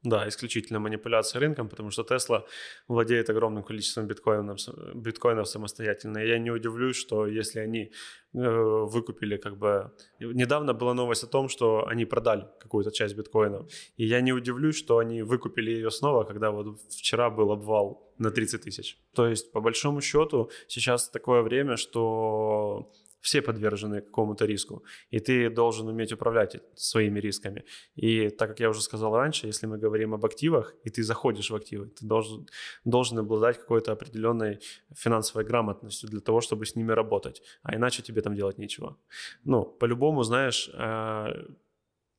[0.05, 2.43] Да, исключительно манипуляция рынком, потому что Tesla
[2.87, 4.59] владеет огромным количеством биткоинов,
[4.93, 6.19] биткоинов самостоятельно.
[6.19, 7.91] И я не удивлюсь, что если они
[8.33, 9.91] э, выкупили как бы...
[10.19, 13.67] Недавно была новость о том, что они продали какую-то часть биткоинов.
[13.97, 18.29] И я не удивлюсь, что они выкупили ее снова, когда вот вчера был обвал на
[18.29, 18.99] 30 тысяч.
[19.15, 22.91] То есть, по большому счету, сейчас такое время, что
[23.25, 27.63] все подвержены какому-то риску, и ты должен уметь управлять своими рисками.
[27.95, 31.49] И так как я уже сказал раньше, если мы говорим об активах, и ты заходишь
[31.49, 32.47] в активы, ты должен,
[32.83, 34.59] должен обладать какой-то определенной
[34.95, 38.95] финансовой грамотностью для того, чтобы с ними работать, а иначе тебе там делать нечего.
[39.43, 41.47] Ну, по-любому, знаешь, э,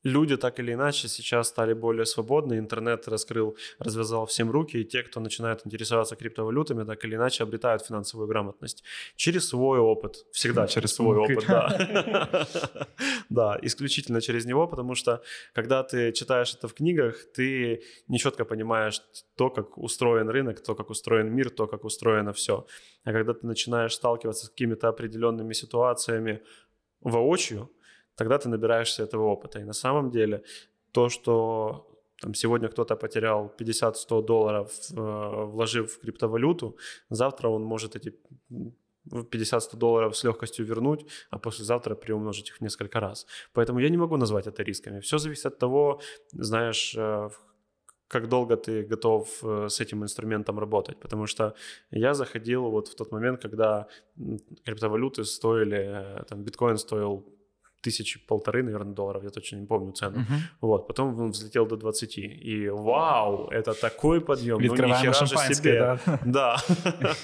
[0.06, 5.02] люди так или иначе сейчас стали более свободны, интернет раскрыл, развязал всем руки, и те,
[5.02, 8.84] кто начинает интересоваться криптовалютами, так или иначе обретают финансовую грамотность
[9.16, 12.46] через свой опыт, всегда через, свой опыт, да.
[13.28, 15.20] Да, исключительно через него, потому что
[15.52, 19.02] когда ты читаешь это в книгах, ты нечетко понимаешь
[19.36, 22.66] то, как устроен рынок, то, как устроен мир, то, как устроено все.
[23.04, 26.40] А когда ты начинаешь сталкиваться с какими-то определенными ситуациями
[27.00, 27.68] воочию,
[28.16, 29.60] тогда ты набираешься этого опыта.
[29.60, 30.42] И на самом деле
[30.92, 31.86] то, что
[32.20, 36.76] там, сегодня кто-то потерял 50-100 долларов, э, вложив в криптовалюту,
[37.10, 38.14] завтра он может эти
[38.50, 38.74] м,
[39.10, 43.26] 50-100 долларов с легкостью вернуть, а послезавтра приумножить их в несколько раз.
[43.52, 45.00] Поэтому я не могу назвать это рисками.
[45.00, 46.00] Все зависит от того,
[46.32, 47.30] знаешь, э,
[48.08, 50.98] как долго ты готов э, с этим инструментом работать.
[51.00, 51.54] Потому что
[51.90, 53.86] я заходил вот в тот момент, когда
[54.64, 57.24] криптовалюты стоили, э, там биткоин стоил
[57.85, 60.17] тысячи полторы, наверное, долларов, я точно не помню цену.
[60.19, 60.43] Мгм.
[60.61, 62.17] Вот, потом он взлетел до 20.
[62.17, 64.51] И вау, это такой подъем.
[64.51, 65.53] Ну, Відкриваємо нихера же шампанське.
[65.53, 65.99] себе.
[66.25, 66.57] Да.
[67.01, 67.15] Да.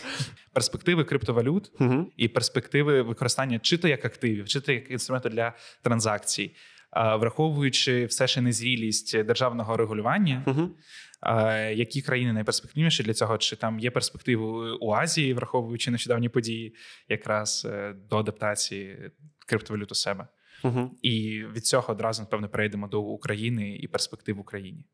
[0.53, 2.08] Перспективи криптовалют Мгм.
[2.17, 5.53] і перспективи використання чи то як активів, чи то як інструменту для
[5.84, 6.56] транзакцій.
[6.91, 10.71] А, Враховуючи все ще незрілість державного регулювання, Мгм.
[11.21, 13.38] а, які країни найперспективніші для цього?
[13.38, 16.75] Чи там є перспективи у Азії, враховуючи нещодавні події,
[17.10, 19.12] якраз е, до адаптації
[19.47, 20.27] криптовалют у себе?
[20.63, 20.91] Мгм.
[21.01, 24.86] І від цього одразу напевно перейдемо до України і перспектив в Україні.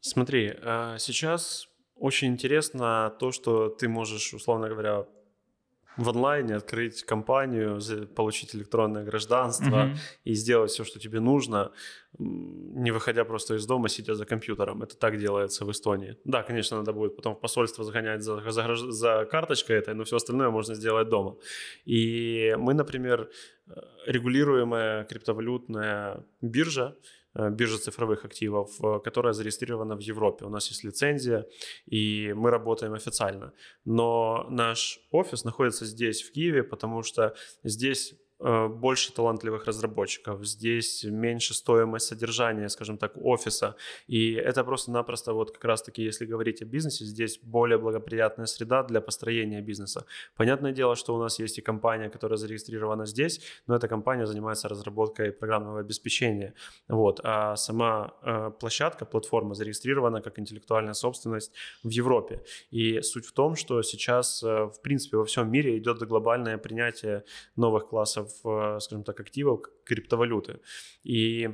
[0.00, 5.04] Смотри, а, сейчас очень интересно то, что ты можешь, условно говоря,
[5.99, 7.79] в онлайне открыть компанию,
[8.15, 9.97] получить электронное гражданство Мгм.
[10.23, 11.71] и сделать все, что тебе нужно,
[12.17, 14.81] не выходя просто из дома, сидя за компьютером.
[14.81, 16.15] Это так делается в Эстонии.
[16.23, 20.15] Да, конечно, надо будет потом в посольство загонять за, за, за карточкой этой, но все
[20.15, 21.35] остальное можно сделать дома.
[21.85, 23.29] И мы, например,
[23.67, 23.73] э,
[24.07, 26.95] регулируемая криптовалютная биржа,
[27.35, 30.45] биржа цифровых активов, э, которая зарегистрирована в Европе.
[30.45, 31.45] У нас есть лицензия,
[31.85, 33.53] и мы работаем официально.
[33.85, 41.03] Но наш офис находится здесь, в Киеве, потому что здесь э, больше талантливых разработчиков, здесь
[41.03, 43.75] меньше стоимость содержания, скажем так, офиса.
[44.07, 49.01] И это просто-напросто вот как раз-таки, если говорить о бизнесе, здесь более благоприятная среда для
[49.01, 50.05] построения бизнеса.
[50.35, 54.69] Понятное дело, что у нас есть и компания, которая зарегистрирована здесь, но эта компания занимается
[54.69, 56.53] разработкой программного обеспечения.
[56.87, 57.19] Вот.
[57.23, 61.51] А сама э, площадка, платформа зарегистрирована как интеллектуальная собственность
[61.83, 62.41] в Европе.
[62.71, 67.23] И суть в том, что сейчас, э, в принципе, во всем мире идет глобальное принятие
[67.55, 70.59] новых классов, э, скажем так, активов, криптовалюты.
[71.03, 71.49] И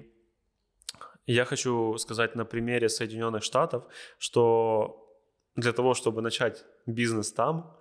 [1.28, 3.84] я хочу сказать на примере Соединенных Штатов,
[4.20, 5.02] что
[5.56, 7.78] для того, чтобы начать бизнес там,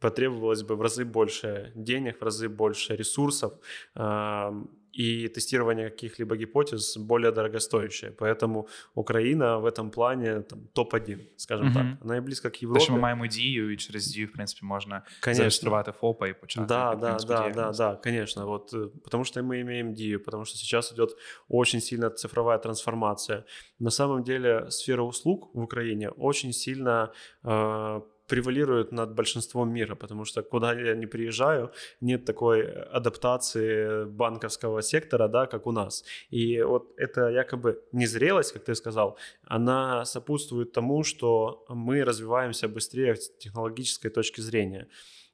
[0.00, 3.52] потребовалось бы в разы больше денег, в разы больше ресурсов,
[3.94, 8.11] ам, и тестирование каких-либо гипотез более дорогостоящее.
[8.11, 11.73] Поэтому Украина в этом плане там, топ-1, скажем Мгм.
[11.75, 11.85] так.
[12.05, 12.83] Она и близко к Те, Европе.
[12.83, 15.37] що ми маємо дію, і через дію, в принципі, можна Конечно.
[15.37, 16.67] зареєструвати ФОПа і почати.
[16.67, 17.79] Да, да, підприємницьку да, да, діяльність.
[17.79, 18.45] да, конечно.
[18.47, 21.09] Вот, э, потому что мы имеем Дию, потому что сейчас идет
[21.49, 23.43] очень сильно цифровая трансформация.
[23.79, 27.11] На самом деле сфера услуг в Украине очень сильно
[27.43, 34.82] э, превалирует над большинством мира, потому что куда я не приезжаю, нет такой адаптации банковского
[34.82, 36.04] сектора, да, как у нас.
[36.30, 43.14] И вот эта якобы незрелость, как ты сказал, она сопутствует тому, что мы развиваемся быстрее
[43.14, 44.88] с технологической точки зрения.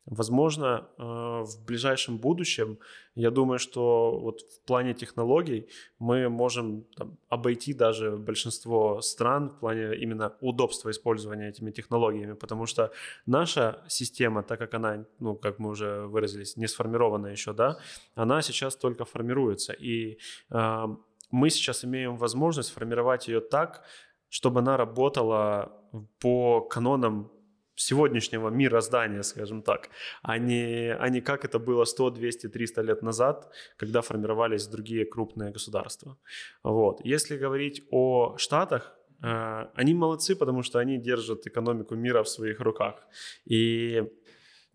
[0.07, 2.79] Возможно, э, в ближайшем будущем,
[3.15, 9.61] я думаю, что вот в плане технологий мы можем там, обойти даже большинство стран в
[9.61, 12.91] плане именно удобства использования этими технологиями, потому что
[13.27, 17.79] наша система, так как она, ну, как мы уже выразились, не сформирована еще, да,
[18.15, 20.19] она сейчас только формируется, и
[20.51, 20.87] э,
[21.31, 23.85] мы сейчас имеем возможность формировать ее так,
[24.29, 25.73] чтобы она работала
[26.21, 27.31] по канонам
[27.77, 29.89] сегодняшнего мироздания, скажем так,
[30.23, 35.05] а не, а не как это было 100, 200, 300 лет назад, когда формировались другие
[35.05, 36.17] крупные государства.
[36.63, 37.01] Вот.
[37.05, 42.61] Если говорить о Штатах, э, они молодцы, потому что они держат экономику мира в своих
[42.61, 43.07] руках.
[43.45, 44.03] И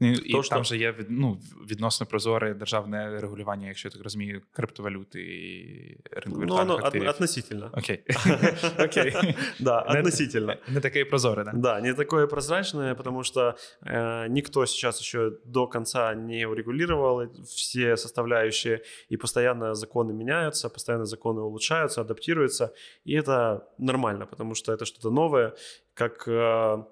[0.00, 4.02] І То, там що- же є від- ну, відносно прозоре державне регулювання, якщо я так
[4.02, 7.08] розумію, криптовалюти і ринку ну, віртуальних оно от- активів.
[7.08, 7.70] относительно.
[7.74, 8.04] Окей.
[8.78, 9.36] Окей.
[9.60, 10.56] Да, Не- относительно.
[10.68, 11.52] Не таке і прозоре, да?
[11.54, 13.54] Да, не такое прозрачное, потому что
[13.86, 18.80] э, никто сейчас еще до конца не урегулировал все составляющие,
[19.12, 22.70] и постоянно законы меняются, постоянно законы улучшаются, адаптируются,
[23.04, 25.52] и это нормально, потому что это что-то новое,
[25.94, 26.84] как э,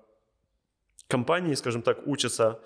[1.08, 2.60] компании, скажем так, учатся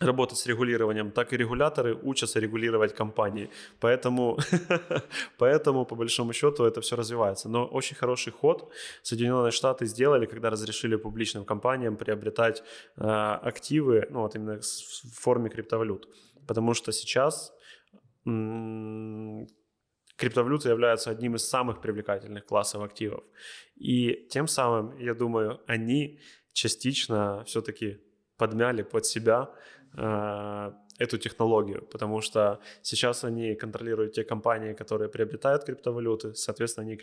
[0.00, 3.50] работать с регулированием, так и регуляторы учатся регулировать компании.
[3.80, 4.38] Поэтому,
[5.38, 7.48] поэтому по большому счету, это все развивается.
[7.48, 12.62] Но очень хороший ход Соединенные Штаты сделали, когда разрешили публичным компаниям приобретать
[12.96, 16.08] э, активы, ну вот именно в форме криптовалют.
[16.46, 17.52] Потому что сейчас
[18.26, 19.46] м,
[20.16, 23.22] криптовалюты являются одним из самых привлекательных классов активов.
[23.76, 26.20] И тем самым, я думаю, они
[26.54, 27.98] частично все-таки
[28.40, 29.50] подмяли под себя
[29.96, 36.98] э, эту технологию, потому что сейчас они контролируют те компании, которые приобретают криптовалюты, соответственно, они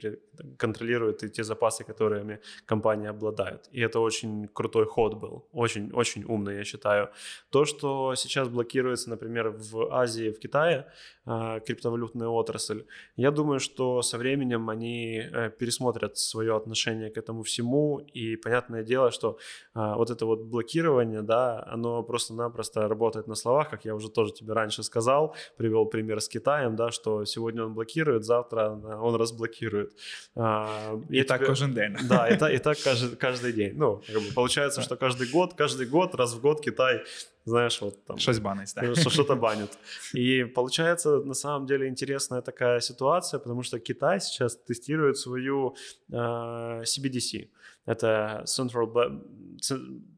[0.57, 3.67] контролируют и те запасы, которыми компании обладают.
[3.71, 7.09] И это очень крутой ход был, очень-очень умный, я считаю.
[7.49, 10.85] То, что сейчас блокируется, например, в Азии, в Китае,
[11.25, 17.41] а, криптовалютная отрасль, я думаю, что со временем они э, пересмотрят свое отношение к этому
[17.41, 19.37] всему, и понятное дело, что
[19.73, 24.33] а, вот это вот блокирование, да, оно просто-напросто работает на словах, как я уже тоже
[24.33, 29.93] тебе раньше сказал, привел пример с Китаем, да, что сегодня он блокирует, завтра он разблокирует.
[30.35, 31.47] А, и так тебе...
[31.47, 31.97] каждый день.
[32.07, 33.73] Да, и, так, и так каждый, каждый день.
[33.75, 37.03] Ну, как бы получается, что каждый год, каждый год, раз в год Китай
[37.47, 38.17] знаешь, вот там...
[38.17, 38.95] Что-то банить, да.
[39.09, 39.77] Что-то банит.
[40.13, 45.73] И получается, на самом деле, интересная такая ситуация, потому что Китай сейчас тестирует свою
[46.11, 47.47] э, CBDC.
[47.86, 49.20] Это Central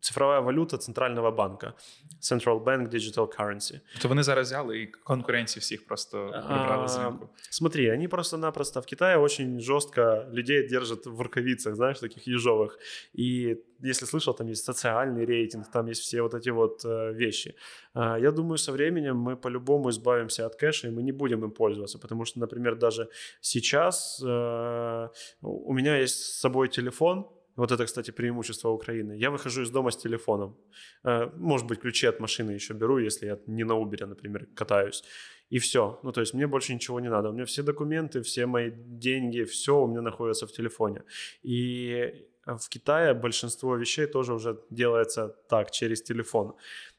[0.00, 1.74] цифровая валюта центрального банка.
[2.20, 3.80] Central Bank Digital Currency.
[4.02, 7.28] То вони зараз взяли і конкуренції всіх просто вибрали з ринку.
[7.50, 12.78] Смотри, они просто-напросто в Китае очень жестко людей держат в рукавицах, знаешь, таких ежовых.
[13.18, 17.54] И если слышал, там есть социальный рейтинг, там есть все вот эти вот э, вещи.
[17.94, 21.50] Э, я думаю, со временем мы по-любому избавимся от кэша, и мы не будем им
[21.50, 23.08] пользоваться, потому что, например, даже
[23.40, 25.08] сейчас э,
[25.42, 27.26] у меня есть с собой телефон,
[27.59, 29.17] вот это, кстати, преимущество Украины.
[29.17, 30.55] Я выхожу из дома с телефоном.
[31.03, 35.03] Э, может быть, ключи от машины еще беру, если я не на Uber, например, катаюсь.
[35.51, 35.99] И все.
[36.03, 37.29] Ну, то есть мне больше ничего не надо.
[37.29, 41.03] У меня все документы, все мои деньги, все у меня находится в телефоне.
[41.43, 46.53] И в Китае большинство вещей тоже уже делается так, через телефон.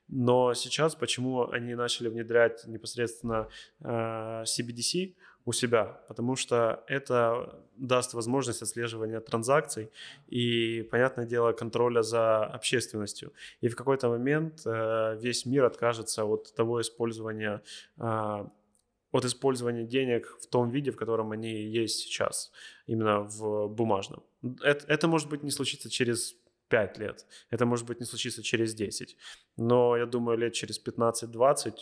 [0.09, 3.49] Но сейчас почему они начали внедрять непосредственно
[3.81, 5.15] э, CBDC
[5.45, 6.01] у себя?
[6.09, 9.91] Потому что это даст возможность отслеживания транзакций
[10.29, 13.33] и, понятное дело, контроля за общественностью.
[13.61, 17.63] И в какой-то момент э, весь мир откажется от того использования
[17.99, 18.47] э,
[19.13, 22.53] от использования денег в том виде, в котором они есть сейчас,
[22.87, 24.23] именно в бумажном.
[24.63, 26.37] Это, это может быть не случится через
[26.69, 29.17] 5 лет, это может быть не случится через 10,
[29.57, 31.75] но я думаю, лет через 15-20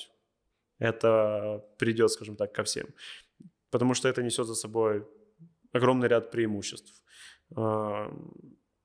[0.78, 2.86] это придет, скажем так, ко всем.
[3.70, 5.04] Потому что это несет за собой
[5.72, 7.02] огромный ряд преимуществ.
[7.56, 8.10] А,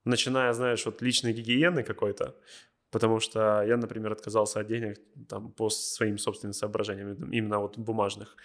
[0.06, 2.36] начиная, знаешь, от личной гигиены какой-то,
[2.92, 8.36] потому что я, например, отказался от денег там, по своим собственным соображениям, именно вот бумажных,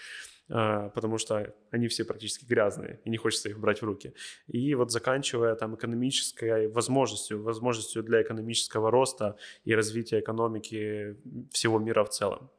[0.50, 4.14] а, потому что они все практически грязные, и не хочется их брать в руки.
[4.46, 11.16] И вот заканчивая там экономической возможностью, возможностью для экономического роста и развития экономики
[11.50, 12.50] всего мира в целом.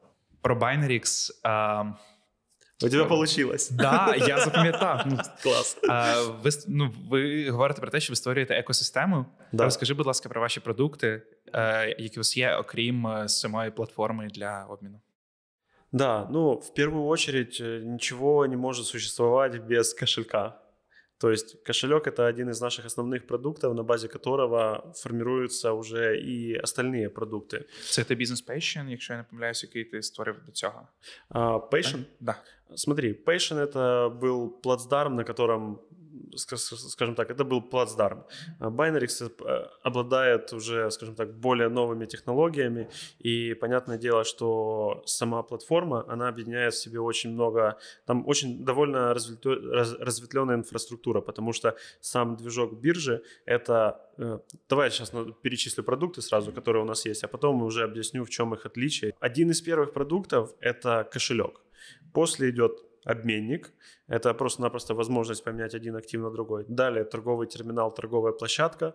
[0.42, 1.30] Про Binarix
[2.83, 3.69] у тебе получилось.
[3.71, 5.03] Да, я запам'ятав.
[5.05, 5.77] Ну, Клас.
[5.89, 9.25] А, ви, ну, ви говорите про те, що ви створюєте екосистему.
[9.51, 9.63] Да.
[9.63, 11.21] Розкажи, будь ласка, про ваші продукти,
[11.53, 15.01] е, які у вас є, окрім е, самої платформи для обміну.
[15.91, 20.53] Да, ну, в первую очередь, э, ничего не может существовать без кошелька.
[21.17, 26.53] То есть кошелек это один из наших основных продуктов, на базе которого формируются уже и
[26.55, 27.63] остальные продукты.
[27.89, 30.87] Це ти бізнес Patient, якщо я не помиляюсь, який ти створив до цього.
[31.29, 32.03] Uh, Patient?
[32.19, 32.35] Да.
[32.74, 35.80] Смотри, Patient это был плацдарм, на котором
[36.36, 38.24] скажем так, это был плацдарм.
[38.60, 46.04] Binarix э, обладает уже, скажем так, более новыми технологиями, и понятное дело, что сама платформа,
[46.08, 52.80] она объединяет в себе очень много, там очень довольно разветвленная инфраструктура, потому что сам движок
[52.80, 54.00] биржи— это...
[54.18, 55.12] Э, давай я сейчас
[55.42, 59.14] перечислю продукты сразу, которые у нас есть, а потом уже объясню, в чем их отличие.
[59.20, 61.60] Один из первых продуктов— это кошелек.
[62.12, 62.72] После идет
[63.04, 63.72] обменник.
[64.08, 66.64] Это просто-напросто возможность поменять один актив на другой.
[66.68, 68.94] Далее торговый терминал, торговая площадка,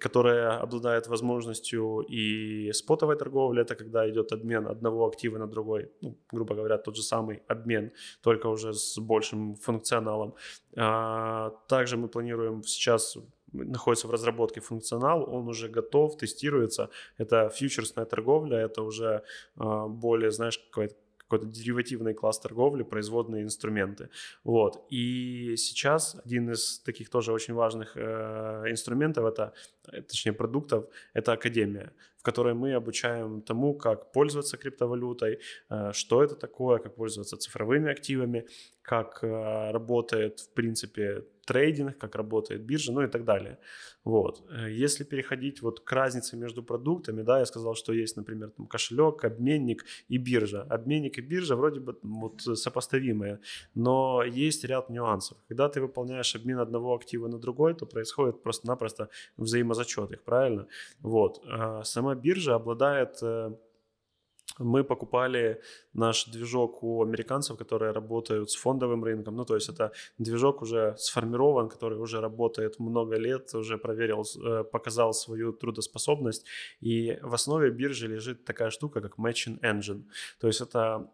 [0.00, 3.62] которая обладает возможностью и спотовой торговли.
[3.62, 5.90] Это когда идет обмен одного актива на другой.
[6.00, 7.92] Ну, грубо говоря, тот же самый обмен,
[8.22, 10.34] только уже с большим функционалом.
[10.76, 13.16] А, также мы планируем сейчас
[13.52, 16.90] находится в разработке функционал, он уже готов, тестируется.
[17.16, 19.22] Это фьючерсная торговля, это уже
[19.56, 20.94] а, более, знаешь, какой-то
[21.28, 24.08] какой-то деривативный класс торговли, производные инструменты.
[24.44, 24.86] Вот.
[24.88, 29.52] И сейчас один из таких тоже очень важных э, инструментов, это,
[29.92, 35.38] э, точнее продуктов, это академия, в которой мы обучаем тому, как пользоваться криптовалютой,
[35.70, 38.46] э, что это такое, как пользоваться цифровыми активами,
[38.82, 43.58] как э, работает, в принципе, трейдинг, как работает биржа, ну и так далее.
[44.04, 44.44] Вот.
[44.50, 48.66] Э, если переходить вот к разнице между продуктами, да, я сказал, что есть, например, там
[48.66, 50.62] кошелек, обменник и биржа.
[50.62, 53.38] Обменник и биржа вроде бы вот сопоставимые,
[53.74, 55.38] но есть ряд нюансов.
[55.48, 60.66] Когда ты выполняешь обмен одного актива на другой, то происходит просто-напросто взаимозачет их, правильно?
[61.00, 61.40] Вот.
[61.46, 63.52] А сама биржа обладает э,
[64.58, 65.60] мы покупали
[65.92, 69.36] наш движок у американцев, которые работают с фондовым рынком.
[69.36, 74.64] Ну, то есть это движок уже сформирован, который уже работает много лет, уже проверил, э,
[74.64, 76.44] показал свою трудоспособность.
[76.80, 80.02] И в основе биржи лежит такая штука, как Matching Engine.
[80.40, 81.08] То есть это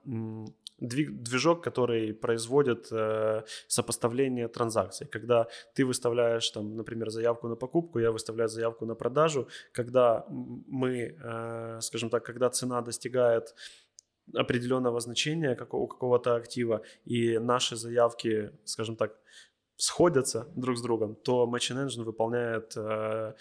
[0.79, 5.07] движок, который производит э, сопоставление транзакций.
[5.07, 11.16] Когда ты выставляешь, там, например, заявку на покупку, я выставляю заявку на продажу, когда мы,
[11.22, 13.55] э, скажем так, когда цена достигает
[14.35, 19.18] определенного значения у какого-то актива, и наши заявки, скажем так,
[19.77, 23.35] сходятся друг с другом, то Machine Engine выполняет Э,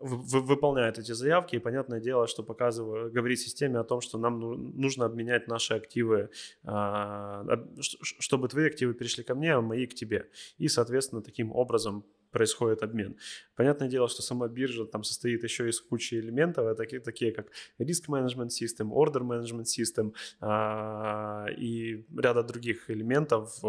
[0.00, 4.38] выполняет эти заявки, и понятное дело, что показываю, говорит системе о том, что нам
[4.78, 6.30] нужно обменять наши активы,
[6.64, 7.44] а,
[7.80, 10.28] чтобы твои активы перешли ко мне, а мои к тебе.
[10.58, 13.16] И, соответственно, таким образом происходит обмен.
[13.54, 17.46] Понятное дело, что сама биржа там состоит еще из кучи элементов, такие, такие как
[17.78, 23.60] Management System, Order Management System а, и ряда других элементов,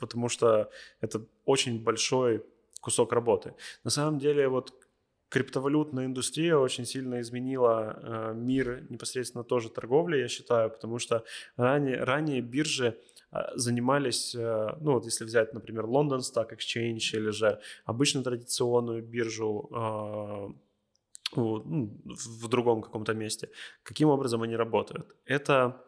[0.00, 0.70] потому что
[1.00, 2.42] это очень большой
[2.84, 3.54] кусок работы.
[3.84, 4.74] На самом деле вот
[5.30, 11.24] криптовалютная индустрия очень сильно изменила э, мир непосредственно тоже торговли, я считаю, потому что
[11.56, 12.98] ранее, ранее биржи
[13.32, 19.02] э, занимались, э, ну вот если взять, например, London Stock Exchange или же обычную традиционную
[19.02, 20.54] биржу э,
[21.36, 23.48] ну, в другом каком-то месте,
[23.82, 25.06] каким образом они работают?
[25.24, 25.82] Это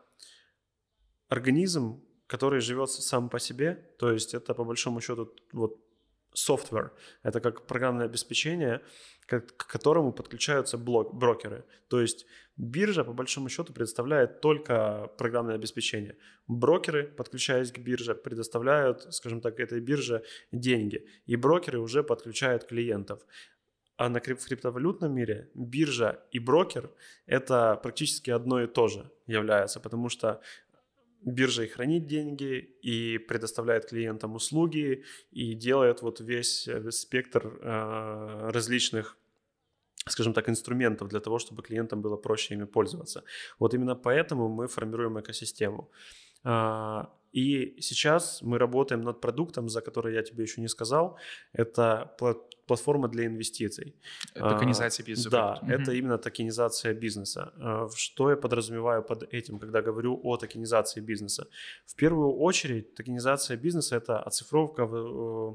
[1.29, 5.86] организм, который живет сам по себе, то есть это по большому счету вот
[6.35, 6.91] software.
[7.23, 8.83] Это как программное обеспечение,
[9.27, 11.65] к которому подключаются блок, брокеры.
[11.89, 16.17] То есть биржа, по большому счету, предоставляет только программное обеспечение.
[16.47, 20.23] Брокеры, подключаясь к бирже, предоставляют, скажем так, этой бирже
[20.53, 21.07] деньги.
[21.27, 23.23] И брокеры уже подключают клиентов.
[23.99, 26.91] А на, в криптовалютном мире биржа и брокер–
[27.27, 30.43] это практически одно и то же является, потому что
[31.23, 38.51] биржа и хранит деньги, и предоставляет клиентам услуги, и делает вот весь, весь спектр э,
[38.51, 39.17] различных
[40.09, 43.25] скажем так, инструментов для того, чтобы клиентам было проще ими пользоваться.
[43.59, 45.91] Вот именно поэтому мы формируем экосистему.
[46.45, 51.19] А, и сейчас мы работаем над продуктом, за который я тебе еще не сказал.
[51.53, 52.15] Это
[52.67, 53.95] платформа для инвестиций.
[54.35, 55.31] Токенизация а, бизнеса.
[55.31, 55.71] Да, угу.
[55.71, 57.53] это именно токенизация бизнеса.
[57.59, 61.47] А, что я подразумеваю под этим, когда говорю о токенизации бизнеса?
[61.87, 65.55] В первую очередь, токенизация бизнеса– это оцифровка, э,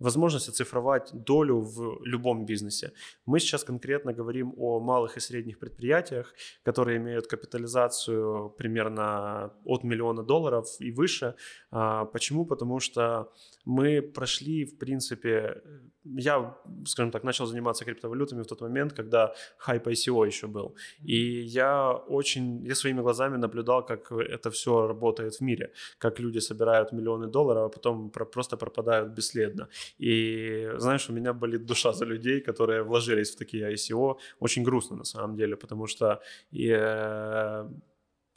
[0.00, 2.92] возможность оцифровать долю в любом бизнесе.
[3.26, 6.34] Мы сейчас конкретно говорим о малых и средних предприятиях,
[6.64, 11.34] которые имеют капитализацию примерно от миллиона долларов и выше.
[11.70, 12.46] А, почему?
[12.46, 13.32] Потому что
[13.64, 15.62] мы прошли, в принципе,
[16.04, 20.74] я, скажем так, начал заниматься криптовалютами в тот момент, когда хайп ICO еще был.
[21.04, 26.40] И я очень, я своими глазами наблюдал, как это все работает в мире, как люди
[26.40, 29.68] собирают миллионы долларов, а потом просто пропадают бесследно.
[29.98, 34.18] И, знаешь, у меня болит душа за людей, которые вложились в такие ICO.
[34.40, 36.20] Очень грустно на самом деле, потому что,
[36.50, 37.68] и, э,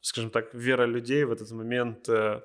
[0.01, 2.41] скажем так, вера людей в этот момент э,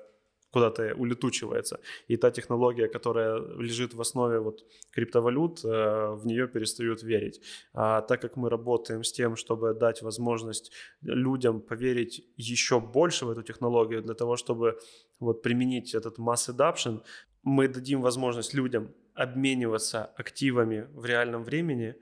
[0.51, 1.79] куда-то улетучивается.
[2.07, 5.67] И та технология, которая лежит в основе вот криптовалют, э,
[6.15, 7.41] в нее перестают верить.
[7.73, 13.29] А так как мы работаем с тем, чтобы дать возможность людям поверить еще больше в
[13.29, 14.79] эту технологию, для того, чтобы
[15.19, 17.01] вот применить этот mass adoption,
[17.43, 21.95] мы дадим возможность людям обмениваться активами в реальном времени,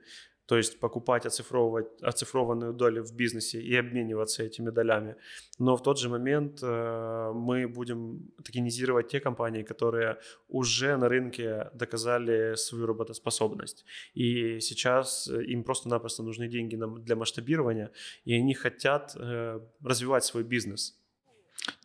[0.48, 5.16] то есть покупать оцифровывать, оцифрованную долю в бизнесе и обмениваться этими долями.
[5.58, 10.16] Но в тот же момент э, мы будем токенизировать те компании, которые
[10.48, 13.84] уже на рынке доказали свою работоспособность.
[14.14, 17.90] И сейчас им просто-напросто нужны деньги для масштабирования,
[18.24, 20.98] и они хотят э, развивать свой бизнес.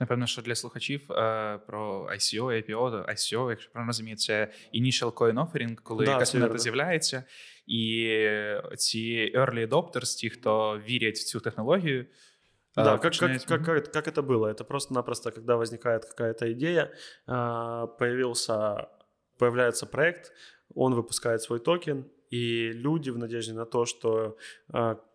[0.01, 5.13] Напевно, що для слухачів е, про ICO, IPO, то ICO, якщо правильно розумію, це Initial
[5.13, 7.25] Coin Offering, коли да, якась монета з'являється,
[7.67, 8.09] і
[8.77, 12.07] ці early adopters, ті, хто вірять в цю технологію.
[12.77, 14.47] Да, как, как, как, как, как это было?
[14.47, 16.93] Это просто-напросто, когда возникает какая-то идея,
[17.27, 18.87] появился,
[19.39, 20.33] появляется проект,
[20.75, 24.37] он выпускает свой токен, и люди в надежде на то, что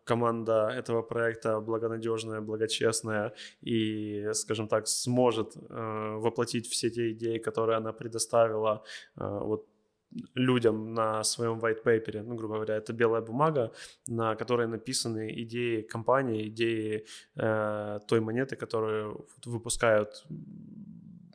[0.09, 7.93] команда этого проекта благонадежная, благочестная и, скажем так, сможет воплотить все те идеи, которые она
[7.93, 8.83] предоставила
[9.17, 9.67] вот
[10.35, 13.73] людям на своем white paper, ну, грубо говоря, это белая бумага,
[14.07, 17.05] на которой написаны идеи компании, идеи
[17.37, 20.25] э, той монеты, которую выпускают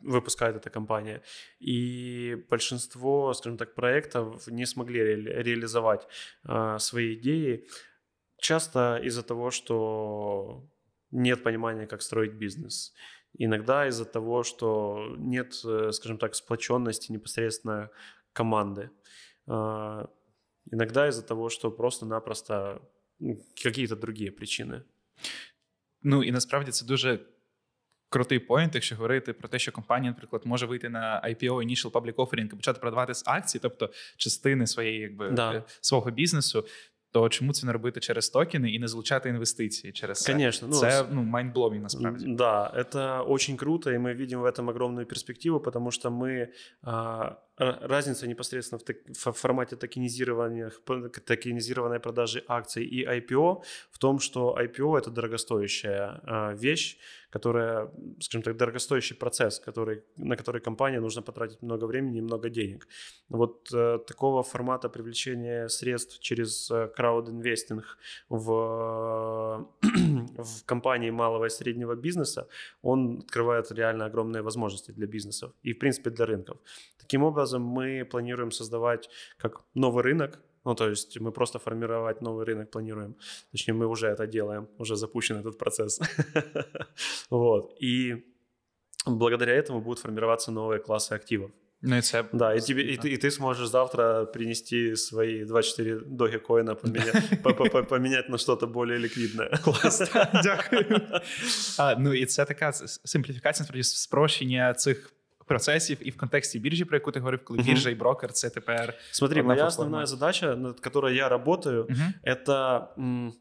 [0.06, 1.22] выпускает эта компания.
[1.60, 6.06] И большинство, скажем так, проектов не смогли ре- реализовать
[6.44, 7.66] э, свои идеи.
[8.37, 10.63] Часто из-за того, что
[11.11, 12.93] нет понимания, как строить бизнес.
[13.37, 17.89] Иногда из-за того, что нет, э, скажем так, сплоченности непосредственно
[18.33, 18.89] команды.
[19.47, 20.09] А,
[20.71, 22.81] иногда из-за того, что просто-напросто
[23.19, 24.81] ну, какие-то другие причини.
[26.03, 27.19] Ну і насправді це дуже
[28.09, 32.13] крутий поінт, якщо говорити про те, що компанія, наприклад, може вийти на IPO Initial Public
[32.13, 35.53] Offering і почати продавати з акцій, тобто частини своєї, якби да.
[35.53, 36.65] Е, свого бізнесу.
[37.14, 40.32] То чому це не робити через токени и не залучать инвестиции через це?
[40.32, 40.68] Конечно.
[40.68, 42.26] Ну, це ну, mind-blowing насправді.
[42.28, 46.48] Да, это очень круто, и мы видим в этом огромную перспективу, потому что мы
[46.82, 54.56] а, разница непосредственно в, так, в формате токенизированной продажи акций и IPO в том, что
[54.58, 56.98] IPO это дорогостоящая а, вещь,
[57.34, 57.90] которая,
[58.20, 62.86] скажем так, дорогостоящий процесс, который, на который компания нужно потратить много времени и много денег.
[63.28, 67.98] Вот э, такого формата привлечения средств через э, краудинвестинг
[68.28, 69.66] в,
[70.38, 72.46] в компании малого и среднего бизнеса,
[72.82, 76.56] он открывает реально огромные возможности для бизнесов и, в принципе, для рынков.
[76.98, 82.45] Таким образом, мы планируем создавать как новый рынок, ну, то есть мы просто формировать новый
[82.45, 83.15] рынок планируем.
[83.51, 85.99] Точнее, мы уже это делаем, уже запущен этот процесс.
[87.29, 87.75] Вот.
[87.79, 88.25] И
[89.05, 91.51] благодаря этому будут формироваться новые классы активов.
[91.81, 92.27] Ну, это...
[92.33, 97.41] Да, и, тебе, и, ты, и ты сможешь завтра принести свои 24 доги коина, поменять,
[97.89, 99.49] поменять на что-то более ликвидное.
[99.63, 101.01] Классно, дякую.
[101.77, 105.12] А, ну, і це така симпліфікація, насправді, спрощення цих
[105.46, 108.94] процессов и в контексте биржи, про яку ти говорив, коли биржа и брокер це тепер.
[109.10, 109.68] Смотри, моя платформа.
[109.68, 112.00] основная задача, над которой я работаю, угу.
[112.22, 113.32] это м,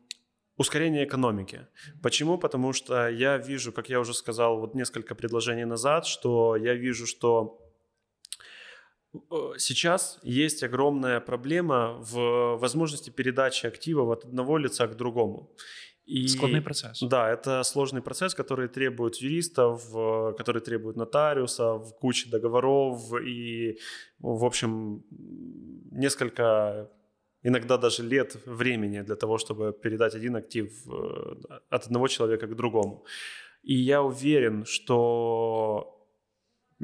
[0.58, 1.60] ускорение экономики.
[2.02, 2.38] Почему?
[2.38, 7.08] Потому что я вижу, как я уже сказал вот несколько предложений назад, что я вижу,
[7.08, 7.63] что
[9.58, 15.52] Сейчас есть огромная проблема в возможности передачи активов от одного лица к другому.
[16.06, 17.00] И, Складный процесс.
[17.02, 23.80] Да, это сложный процесс, который требует юристов, э, который требует нотариусов, кучи договоров и,
[24.20, 25.06] в общем,
[25.92, 26.92] несколько,
[27.42, 31.36] иногда даже лет времени для того, чтобы передать один актив э,
[31.70, 33.06] от одного человека к другому.
[33.62, 35.93] И я уверен, что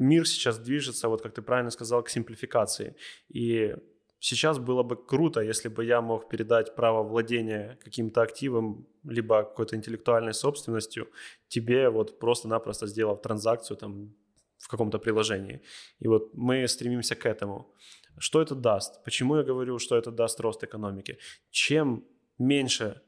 [0.00, 2.96] мир сейчас движется, вот как ты правильно сказал, к симплификации.
[3.28, 3.76] И
[4.22, 9.76] Сейчас было бы круто, если бы я мог передать право владения каким-то активом, либо какой-то
[9.76, 11.08] интеллектуальной собственностью
[11.48, 14.14] тебе, вот просто-напросто сделав транзакцию там
[14.58, 15.62] в каком-то приложении.
[16.00, 17.74] И вот мы стремимся к этому.
[18.18, 19.02] Что это даст?
[19.04, 21.18] Почему я говорю, что это даст рост экономики?
[21.50, 22.04] Чем
[22.38, 23.00] меньше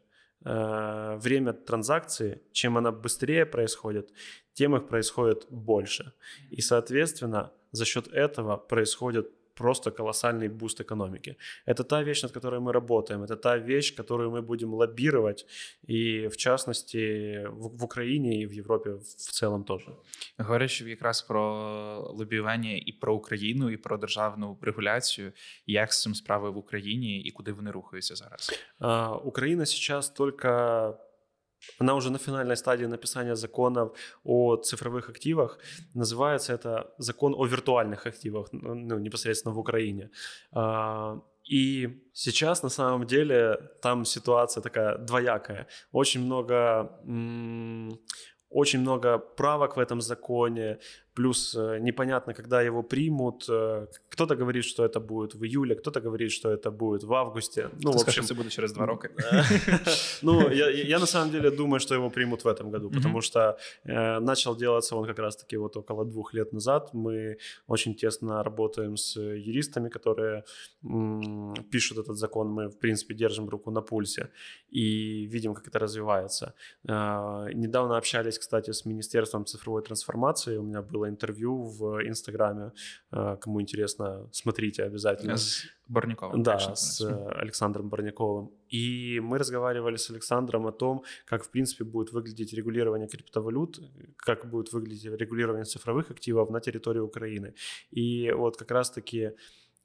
[0.45, 4.13] э, время транзакции, чем она быстрее происходит,
[4.55, 6.13] тем их происходит больше.
[6.51, 11.36] И, соответственно, за счет этого происходит просто колоссальный буст экономики.
[11.66, 15.46] Это та вещь, над которой мы работаем, это та вещь, которую мы будем лоббировать,
[15.90, 19.88] и в частности в, в Україні і в Європі в целом теж.
[20.38, 21.44] Говорячи якраз про
[22.18, 25.32] лобіювання і про Україну, і про державну регуляцію,
[25.68, 28.52] як з цим справи в Україні і куди вони рухаються зараз?
[28.80, 30.48] А, Україна зараз тільки
[31.79, 33.93] она уже на финальной стадии написания законов
[34.25, 35.59] о цифровых активах.
[35.95, 40.11] Называется это закон о виртуальных активах, ну, непосредственно в Украине.
[40.53, 45.67] А, и сейчас на самом деле там ситуация такая двоякая.
[45.93, 46.89] Очень много
[48.53, 50.79] очень много правок в этом законе,
[51.15, 53.49] плюс э, непонятно, когда его примут.
[53.49, 57.69] Э, кто-то говорит, что это будет в июле, кто-то говорит, что это будет в августе.
[57.83, 59.11] Ну, в общем, это будет через два рока.
[60.23, 64.21] Ну, я на самом деле думаю, что его примут в этом году, потому что э,
[64.21, 66.95] начал делаться он как раз-таки вот около двух лет назад.
[66.95, 67.37] Мы
[67.67, 70.45] очень тесно работаем с юристами, которые
[71.71, 72.49] пишут этот закон.
[72.49, 74.29] Мы, в принципе, держим руку на пульсе
[74.71, 76.55] и видим, как это развивается.
[76.85, 80.59] Недавно общались, кстати, с Министерством цифровой трансформации.
[80.59, 82.73] У меня был было интервью в Инстаграме.
[83.13, 85.37] Э, кому интересно, смотрите обязательно.
[85.37, 86.43] С Барняковым.
[86.43, 87.01] Да, с
[87.41, 88.51] Александром Барняковым.
[88.73, 93.81] И мы разговаривали с Александром о том, как, в принципе, будет выглядеть регулирование криптовалют,
[94.17, 97.55] как будет выглядеть регулирование цифровых активов на территории Украины.
[97.91, 99.33] И вот как раз-таки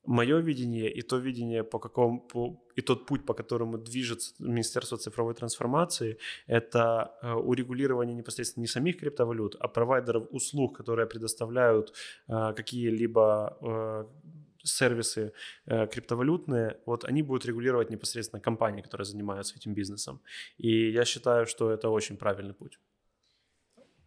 [0.07, 4.97] мое видение и то видение, по какому, по, и тот путь, по которому движется Министерство
[4.97, 11.93] цифровой трансформации, это э, урегулирование непосредственно не самих криптовалют, а провайдеров услуг, которые предоставляют
[12.27, 14.05] э, какие-либо э,
[14.63, 15.33] сервисы
[15.65, 20.21] э, криптовалютные, вот они будут регулировать непосредственно компании, которые занимаются этим бизнесом.
[20.57, 22.79] И я считаю, что это очень правильный путь.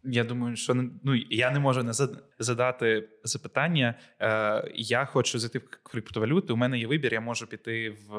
[0.04, 0.74] Я думаю, що
[1.04, 1.94] ну я не можу не
[2.40, 3.96] задати запитання.
[4.22, 6.54] Е, Я хочу зайти в криптовалюту.
[6.54, 7.14] У мене є вибір.
[7.14, 8.16] Я можу піти в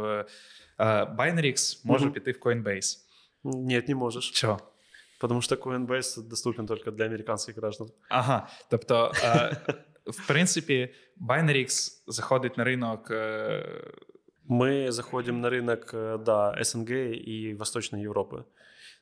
[0.79, 2.13] е, Binarix, можу mm-hmm.
[2.13, 2.99] піти в Coinbase.
[3.45, 4.31] Ні, не можеш.
[4.31, 4.61] Чого?
[5.21, 7.89] Потому что Coinbase доступен только для американських граждан.
[8.09, 8.49] Ага.
[8.71, 9.57] Тобто, е,
[10.07, 13.11] в принципі, Binarix заходить на ринок.
[13.11, 13.83] Е...
[14.49, 15.91] Мы заходим на рынок,
[16.25, 18.45] да, СНГ и Восточной Европы.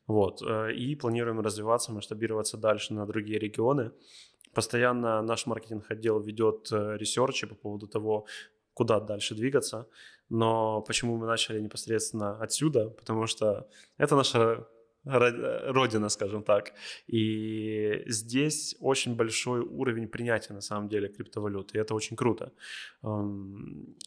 [0.10, 0.42] Вот.
[0.76, 3.92] И планируем развиваться, масштабироваться дальше на другие регионы.
[4.54, 8.26] Постоянно наш маркетинг-отдел ведет ресерчи по поводу того,
[8.74, 9.86] куда дальше двигаться.
[10.30, 12.90] Но почему мы начали непосредственно отсюда?
[12.90, 14.68] Потому что это наша
[15.05, 16.73] родина, скажем так.
[17.07, 21.79] И здесь очень большой уровень принятия, на самом деле, криптовалюты.
[21.79, 22.53] И это очень круто.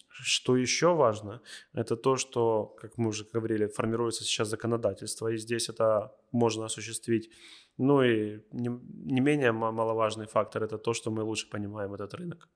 [0.09, 1.41] Что еще важно,
[1.73, 7.29] это то, что, как мы уже говорили, формируется сейчас законодательство, и здесь это можно осуществить.
[7.77, 8.69] Ну и не,
[9.13, 12.49] не менее маловажный фактор – это то, что мы лучше понимаем этот рынок.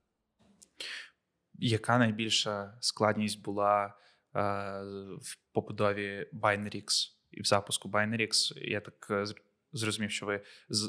[1.54, 4.42] Яка найбільша складність була е,
[5.22, 8.54] в побудові Binarix і в запуску Binarix?
[8.70, 9.26] Я так е,
[9.74, 10.42] зрозумів, що ви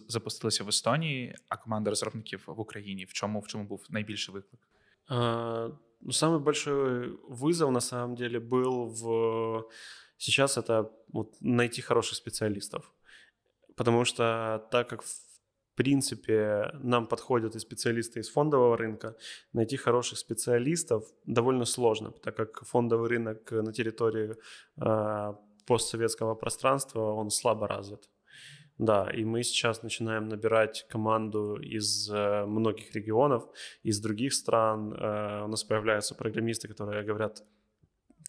[0.08, 3.04] запустилися в Естонії, а команда розробників в Україні.
[3.04, 4.60] В чому в чому був найбільший виклик?
[5.08, 5.68] А,
[6.00, 9.64] ну, самый большой вызов на самом деле был в
[10.16, 12.92] сейчас это вот найти хороших специалистов,
[13.76, 15.02] потому что так как
[15.74, 19.16] принципе, нам подходят и специалисты из фондового рынка.
[19.52, 24.36] Найти хороших специалистов довольно сложно, так как фондовый рынок на территории
[24.76, 25.34] э,
[25.67, 28.09] постсоветского пространства, он слабо развит.
[28.77, 33.43] Да, и мы сейчас начинаем набирать команду из э, многих регионов,
[33.81, 34.93] из других стран.
[34.93, 37.43] Э, у нас появляются программисты, которые говорят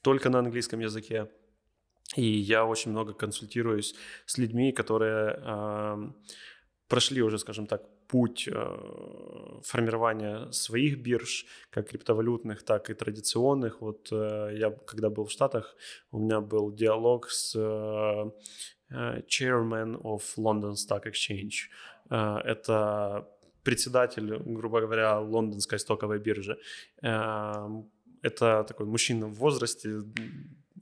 [0.03, 1.29] только на английском языке.
[2.17, 6.13] И я очень много консультируюсь с людьми, которые э,
[6.89, 13.81] прошли уже, скажем так, путь э, формирования своих бирж, как криптовалютных, так и традиционных.
[13.81, 15.77] Вот э, я, когда был в Штатах,
[16.11, 18.31] у меня был диалог с э,
[19.29, 21.69] chairman of London Stock Exchange.
[22.11, 23.29] Это
[23.63, 26.59] председатель, грубо говоря, лондонской стоковой биржи.
[28.23, 30.01] Это такой мужчина в возрасте,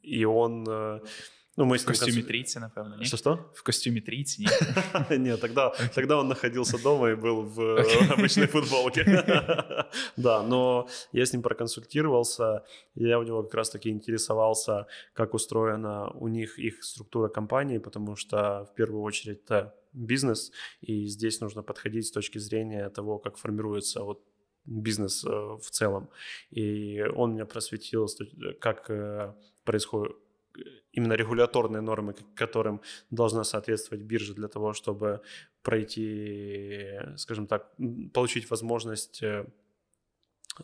[0.03, 0.65] и он
[1.58, 2.28] ну, мы в костюме конце...
[2.28, 3.06] трійці, напевно, ні?
[3.06, 3.40] Что-что?
[3.54, 5.18] В костюме трійці, ні?
[5.18, 7.60] Нет, тогда, тогда он находился дома и был в
[8.12, 9.04] обычной футболке.
[10.18, 12.62] Да, но я с ним проконсультировался,
[12.96, 18.66] я у него как раз-таки интересовался, как устроена у них их структура компании, потому что
[18.72, 24.04] в первую очередь это бизнес, и здесь нужно подходить с точки зрения того, как формируется
[24.04, 24.22] вот
[24.66, 26.10] бизнес э, в целом.
[26.52, 28.08] И он меня просветил,
[28.60, 29.34] как э,
[29.66, 30.16] происходит
[30.93, 32.81] именно регуляторные нормы, которым
[33.11, 35.21] должна соответствовать биржа для того, чтобы
[35.63, 37.73] пройти, скажем так,
[38.13, 39.47] получить возможность э,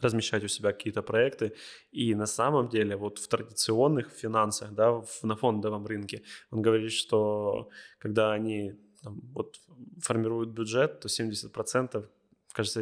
[0.00, 1.54] размещать у себя какие-то проекты.
[1.90, 7.68] И на самом деле вот в традиционных финансах, да, на фондовом рынке, он говорит, что
[7.98, 9.60] когда они там, вот,
[10.00, 12.08] формируют бюджет, то 70%
[12.53, 12.81] кажется,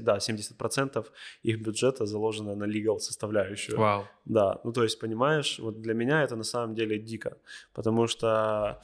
[0.00, 1.06] да, 70%
[1.42, 3.78] их бюджета заложено на legal составляющую.
[3.78, 4.04] Вау.
[4.24, 7.36] Да, ну то есть, понимаешь, вот для меня это на самом деле дико,
[7.72, 8.80] потому что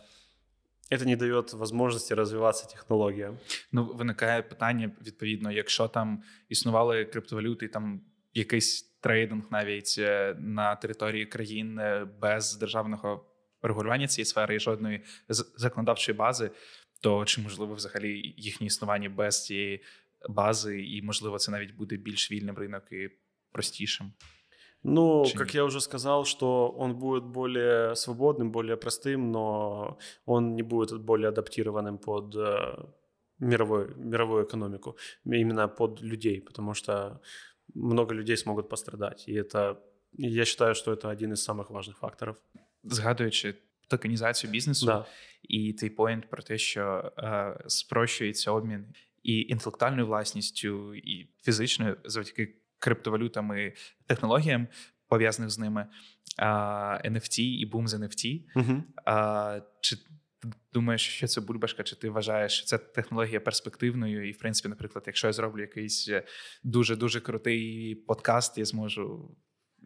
[0.91, 3.39] это не дає можливості розвиватися технологіям.
[3.73, 8.01] Ну, виникає питання, відповідно, якщо там існували криптовалюти, там
[8.35, 13.25] якийсь трейдинг навіть е, на території країн е, без державного
[13.63, 15.05] регулювання цієї сфери і жодної
[15.57, 16.51] законодавчої бази,
[17.01, 19.83] то чи можливо взагалі їхнє існування без цієї
[20.29, 23.11] бази, і можливо це навіть буде більш вільним ринок і
[23.53, 24.13] простішим.
[24.85, 25.55] Ну, Чи как нет?
[25.55, 31.29] я уже сказал, что он будет более свободным, более простым, но он не будет более
[31.29, 32.85] адаптированным под э,
[33.39, 37.21] мировую, мировую экономику, именно под людей, потому что
[37.75, 39.29] много людей смогут пострадать.
[39.29, 39.79] И это,
[40.19, 42.37] я считаю, что это один из самых важных факторов.
[42.85, 43.55] Згадуючи
[43.89, 45.07] токенізацію бізнесу да.
[45.43, 48.87] і цей поінт про те, що е, спрощується обмін
[49.24, 53.74] і інтелектуальною власністю, і фізичною завдяки криптовалютам і
[54.08, 54.68] технологіям,
[55.08, 55.88] пов'язаних з ними,
[56.38, 58.44] а, NFT і бум з NFT.
[58.56, 58.84] Угу.
[59.06, 59.98] А, Чи
[60.74, 61.84] думаєш, що це бульбашка?
[61.84, 64.30] Чи ти вважаєш, що це технологія перспективною?
[64.30, 66.10] І, в принципі, наприклад, якщо я зроблю якийсь
[66.64, 69.36] дуже дуже крутий подкаст, я зможу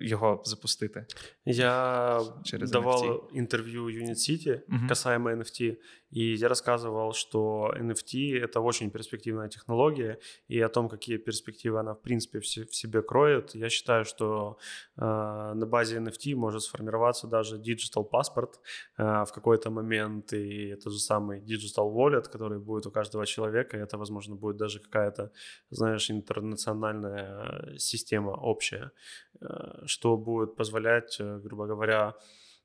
[0.02, 1.06] його запустити?
[1.46, 3.66] Я Через давал NFT.
[3.76, 4.88] Unit City угу.
[4.88, 5.78] касаемо NFT,
[6.12, 11.94] и я рассказывал, что NFT— это очень перспективная технология, и о том, какие перспективы она,
[11.94, 13.56] в принципе, в себе кроет.
[13.56, 14.58] Я считаю, что
[14.98, 18.60] э, на базе NFT может сформироваться даже digital паспорт
[18.98, 23.78] э, в какой-то момент, и это же самый digital wallet, который будет у каждого человека,
[23.78, 25.32] и это, возможно, будет даже какая-то,
[25.70, 28.92] знаешь, интернациональная система общая,
[29.40, 32.16] э, что будет позволять, э, грубо говоря,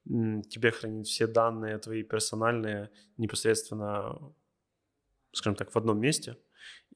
[0.06, 4.18] тебе хранить все данные твои персональные непосредственно,
[5.32, 6.36] скажем так, в одном месте.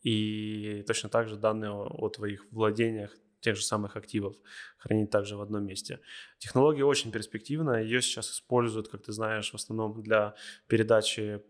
[0.02, 4.36] И точно так же данные о, о твоих владениях, тех же самых активов
[4.78, 6.00] хранить также в одном месте.
[6.38, 10.34] Технология очень перспективная, ее сейчас используют, как ты знаешь, в основном для
[10.66, 11.42] передачи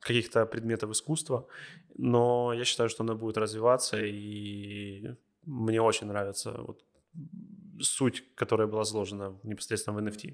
[0.00, 1.46] каких-то предметов искусства,
[1.96, 5.14] но я считаю, что она будет развиваться, и
[5.44, 6.84] мне очень нравится вот
[7.81, 10.33] суть, которая була заложена непосредственно в NFT.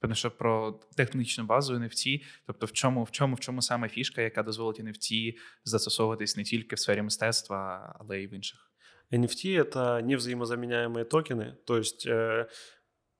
[0.00, 4.22] Певно, що про технічну базу NFT, тобто в чому в чому в чому саме фішка,
[4.22, 8.70] яка дозволить NFT застосовуватись не тільки в сфері мистецтва, але й в інших.
[9.12, 11.56] NFT — это невзаимозаменяемые токены.
[11.66, 12.48] То есть э,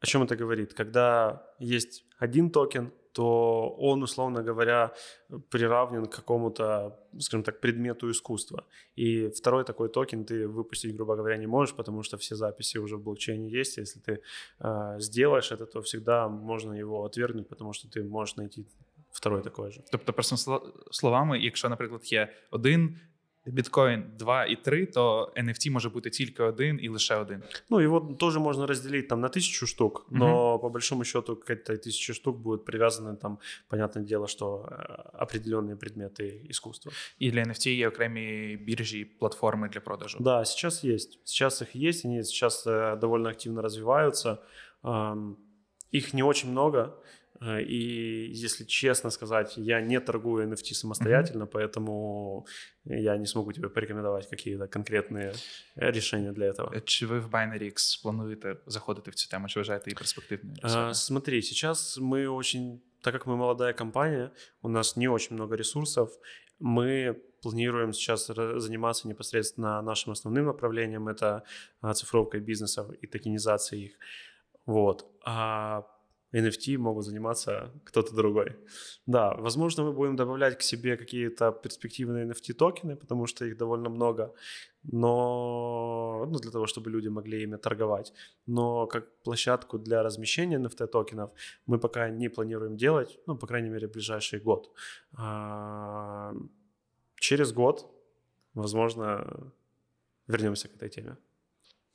[0.00, 0.74] о чем это говорит?
[0.74, 4.91] Когда есть один токен, то он, условно говоря,
[5.49, 8.63] приравнен к какому-то, скажем так, предмету искусства.
[8.95, 12.95] И второй такой токен ты выпустить, грубо говоря, не можешь, потому что все записи уже
[12.95, 13.77] в блокчейне есть.
[13.77, 14.21] Если ты
[14.59, 18.65] э, сделаешь это, то всегда можно его отвергнуть, потому что ты можешь найти
[19.11, 19.83] второй такой же.
[19.91, 20.61] Тобто, просто
[20.91, 22.99] словами, якщо, наприклад, є один
[23.46, 27.42] біткоін 2 і 3, то NFT може бути тільки один і лише один.
[27.70, 30.62] Ну, его тоже можно разделить там на тысячу штук, но угу.
[30.62, 33.38] по большому счету к этой тысяче штук будут привязаны там,
[33.68, 34.74] понятное дело, что э,
[35.24, 36.92] определенные предметы искусства.
[37.18, 40.18] И для NFT є окремі біржі, платформы для продажу.
[40.20, 41.20] Да, сейчас есть.
[41.24, 44.38] Сейчас их есть, они сейчас э, довольно активно развиваются.
[45.94, 51.52] Их не очень много, Э, и если честно сказать, я не торгую NFT самостоятельно, mm-hmm.
[51.52, 52.46] поэтому
[52.84, 55.34] я не смогу тебе порекомендовать какие-то конкретные
[55.76, 56.80] э, решения для этого.
[56.80, 59.48] Чи ви в BinaryX плануєте заходити в цю тему?
[59.48, 60.56] Чи вважаєте її перспективною?
[60.62, 64.30] А, смотри, сейчас мы очень, так как мы молодая компания,
[64.62, 66.18] у нас не очень много ресурсов,
[66.60, 71.42] мы планируем сейчас заниматься непосредственно нашим основным направлением, это
[71.94, 73.98] цифровкой бизнеса и токенизацией их.
[74.66, 75.06] Вот.
[75.24, 75.82] А
[76.33, 78.55] NFT могут заниматься кто-то другой.
[79.05, 83.89] Да, возможно, мы будем добавлять к себе какие-то перспективные NFT токены, потому что их довольно
[83.89, 84.33] много,
[84.83, 88.13] но ну, для того, чтобы люди могли ими торговать.
[88.47, 91.31] Но как площадку для размещения NFT токенов
[91.65, 94.71] мы пока не планируем делать, ну, по крайней мере, ближайший год.
[95.13, 96.33] А,
[97.15, 97.85] через год,
[98.53, 99.51] возможно,
[100.27, 101.17] вернемся к этой теме.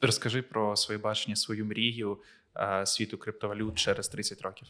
[0.00, 2.18] Розкажи про своє бачення, свою мрію
[2.85, 4.67] світу криптовалют через 30 років.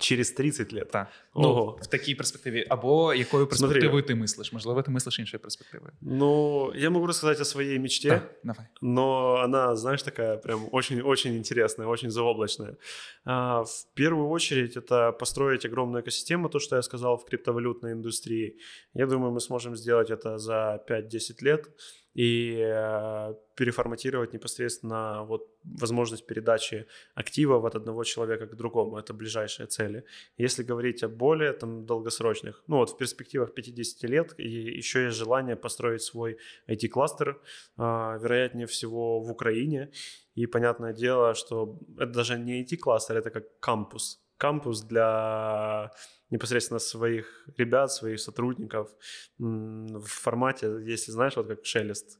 [0.00, 0.90] Через 30 лет.
[0.90, 1.08] Так.
[1.36, 2.66] Ну, в такій перспективі.
[2.68, 4.52] Або якою перспективою Смотри, ти мислиш?
[4.52, 5.92] Можливо, ти мислиш іншою перспективою.
[6.00, 8.08] Ну, я могу рассказать о своей мечте.
[8.08, 8.66] Да, давай.
[8.82, 12.76] Но она, знаешь, такая прям очень-очень интересная, очень заоблачная.
[13.24, 18.56] А, в первую очередь, это построить огромную экосистему, то, что я сказал, в криптовалютной индустрии.
[18.94, 21.66] Я думаю, мы сможем сделать это за 5-10 лет
[22.13, 26.85] и э, переформатировать непосредственно вот возможность передачи
[27.15, 28.97] активов от одного человека к другому.
[28.97, 30.03] Это ближайшие цели.
[30.37, 35.17] Если говорить о более там, долгосрочных, ну вот в перспективах 50 лет и еще есть
[35.17, 36.37] желание построить свой
[36.67, 37.41] IT-кластер,
[37.77, 39.91] а, вероятнее всего в Украине.
[40.35, 45.90] И понятное дело, что это даже не IT-кластер, это как кампус Кампус для
[46.30, 48.90] непосредственно своих ребят, своих сотрудников
[49.38, 52.18] в формате, если знаешь, вот как шелест,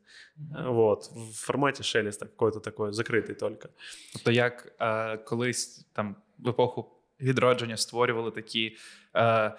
[0.66, 3.68] вот, в форматі шелеста какой-то такой, закритий тільки.
[4.12, 6.90] Тобто, як е, колись там в епоху
[7.20, 8.76] відродження створювали такі
[9.16, 9.52] е,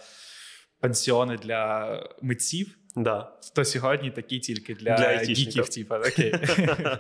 [0.80, 3.40] пансіони для митців, да.
[3.56, 6.32] то сьогодні такі тільки для, для гіків, типа, окей.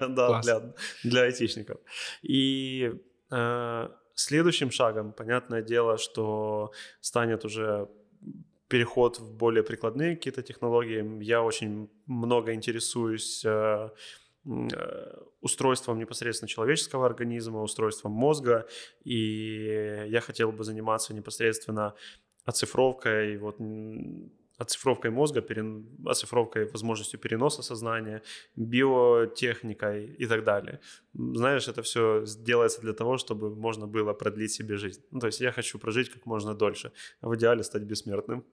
[0.10, 1.78] да, для, для айтишников.
[2.30, 2.92] И
[3.32, 7.89] э, Следующим шагом, понятное дело, что станет уже
[8.69, 11.23] переход в более прикладные какие-то технологии.
[11.23, 13.91] Я очень много интересуюсь э,
[14.47, 18.67] э, устройством непосредственно человеческого организма, устройством мозга,
[19.05, 21.95] и я хотел бы заниматься непосредственно
[22.45, 23.57] оцифровкой вот
[24.59, 25.87] оцифровкой мозга, перен...
[26.07, 28.23] оцифровкой возможностью переноса сознания,
[28.57, 30.81] биотехникой и так далее.
[31.13, 35.03] Знаешь, это все делается для того, чтобы можно было продлить себе жизнь.
[35.11, 38.45] Ну, то есть я хочу прожить как можно дольше, а в идеале стать бессмертным.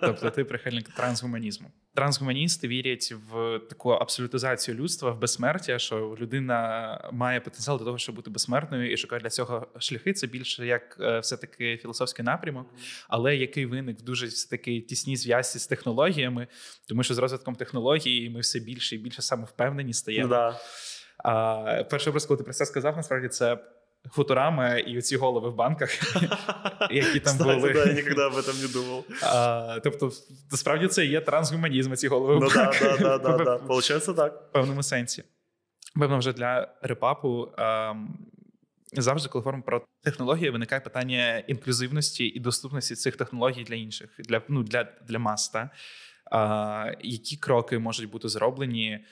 [0.00, 1.70] Тобто ти прихильник трансгуманізму.
[1.94, 8.14] Трансгуманісти вірять в таку абсолютизацію людства, в безсмертя, що людина має потенціал до того, щоб
[8.14, 10.12] бути безсмертною, і шукає для цього шляхи.
[10.12, 12.66] Це більше як е, все-таки філософський напрямок,
[13.08, 16.46] але який виник в дуже все таки тісній зв'язці з технологіями,
[16.88, 20.28] тому що з розвитком технології ми все більше і більше самовпевнені стаємо.
[20.28, 20.60] Да.
[21.24, 23.58] А перший образ, коли ти про це сказав, насправді це
[24.10, 25.90] футурами і оці голови в банках,
[26.90, 27.84] які там були.
[27.86, 29.04] Я ніколи об этом не думав.
[29.82, 30.12] Тобто,
[30.50, 32.82] насправді це є трансгуманізм, ці голови в банках.
[32.82, 34.46] Ну, да, да, да, да, Получається так.
[34.50, 35.24] В певному сенсі.
[36.00, 37.48] Певно, вже для репапу.
[38.92, 44.42] завжди, коли говоримо про технології, виникає питання інклюзивності і доступності цих технологій для інших, для
[44.48, 45.52] ну для, для мас.
[47.00, 49.04] Які кроки можуть бути зроблені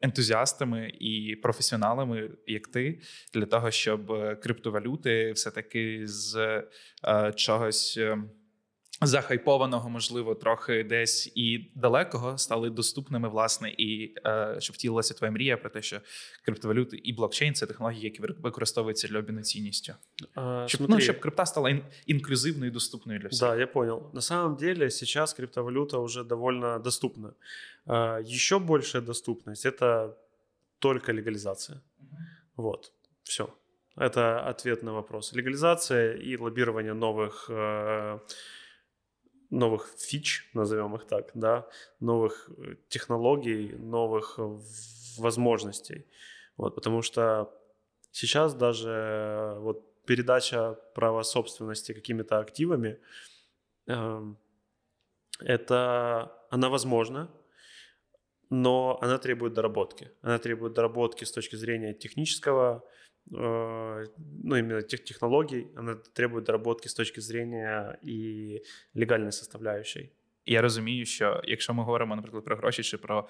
[0.00, 3.00] ентузіастами і професіоналами, як ти,
[3.34, 4.06] для того, щоб
[4.40, 6.62] криптовалюти все таки з
[7.02, 7.98] а, чогось.
[9.02, 15.30] Ем, захайпованого, можливо, трохи десь і далекого стали доступними, власне, і е, щоб втілилася твоя
[15.30, 16.00] мрія про те, що
[16.44, 19.92] криптовалюти і блокчейн це технології, які використовуються для обміну цінністю.
[20.34, 23.40] А, щоб, ну, щоб крипта стала ин- інклюзивною і доступною для всіх.
[23.40, 24.10] Да, я понял.
[24.12, 27.32] На самом деле сейчас криптовалюта уже довольно доступна.
[27.86, 30.14] А, еще большая доступность это
[30.78, 31.78] только легализация.
[31.78, 32.16] Uh-huh.
[32.56, 32.92] Вот,
[33.22, 33.48] все.
[33.96, 35.32] Это ответ на вопрос.
[35.34, 38.18] Легализация и лоббирование новых э,
[39.49, 41.67] новых фич, назовем их так, да,
[41.99, 44.39] новых э, технологий, новых
[45.17, 46.05] возможностей.
[46.57, 47.53] Вот, потому что
[48.11, 52.99] сейчас даже э, вот передача права собственности какими-то активами,
[53.87, 54.33] э,
[55.39, 57.31] это она возможна,
[58.49, 60.11] но она требует доработки.
[60.21, 66.89] Она требует доработки с точки зрения технического Э, ну, именно тех технологий, она требует доработки
[66.89, 68.61] з точки зрения і
[68.95, 70.11] легальної составляющей.
[70.45, 73.27] Я розумію, що якщо ми говоримо, наприклад, про гроші чи про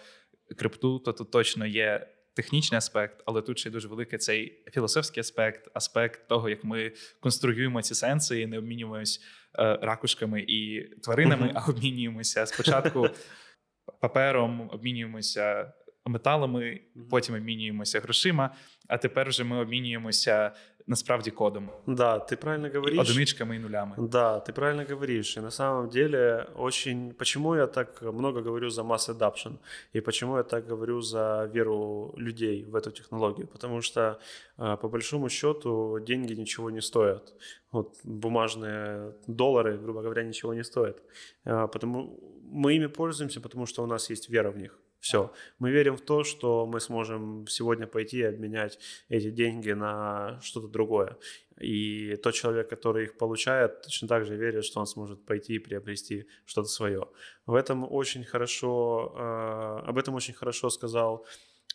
[0.58, 5.70] крипту, то тут точно є технічний аспект, але тут ще дуже великий цей філософський аспект,
[5.74, 9.22] аспект того, як ми конструюємо ці сенси і не обмінюємось
[9.60, 13.10] е, ракушками і тваринами, а обмінюємося спочатку
[14.02, 15.74] папером, обмінюємося
[16.09, 18.55] металами, потім обмінюємося грошима,
[18.89, 20.53] а тепер вже ми обмінюємося
[20.87, 21.71] насправді кодом.
[21.87, 22.99] Да, ты правильно говоришь.
[22.99, 23.95] Одиничками и нулями.
[23.99, 25.37] Да, ты правильно говоришь.
[25.37, 27.13] И на самом деле очень...
[27.13, 29.59] Почему я так много говорю за mass adoption?
[29.95, 33.47] И почему я так говорю за веру людей в эту технологию?
[33.47, 34.19] Потому что,
[34.57, 37.35] а, по большому счету, деньги ничего не стоят.
[37.73, 41.03] Вот бумажные доллары, грубо говоря, ничего не стоят.
[41.45, 44.79] А, потому мы ими пользуемся, потому что у нас есть вера в них.
[45.00, 45.32] Все.
[45.60, 50.68] Мы верим в то, что мы сможем сегодня пойти и обменять эти деньги на что-то
[50.68, 51.18] другое.
[51.60, 55.60] И тот человек, который их получает, точно так же верит, что он сможет пойти и
[55.60, 57.08] приобрести что-то свое.
[57.46, 61.26] В этом очень хорошо, э, об этом очень хорошо сказал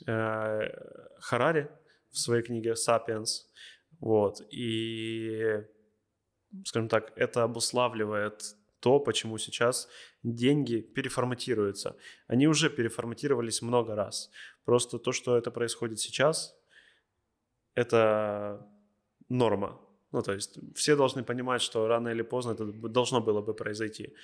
[0.06, 0.60] э,
[1.20, 1.70] Харари
[2.10, 3.50] в своей книге «Сапиенс».
[4.00, 4.42] Вот.
[4.50, 5.62] И,
[6.64, 8.54] скажем так, это обуславливает
[8.84, 9.88] то, почему сейчас
[10.22, 11.96] деньги переформатируются.
[12.26, 14.30] Они уже переформатировались много раз.
[14.64, 16.54] Просто то, что это происходит сейчас,
[17.74, 18.68] это
[19.30, 19.80] норма.
[20.12, 24.14] Ну, то есть все должны понимать, что рано или поздно это должно было бы произойти.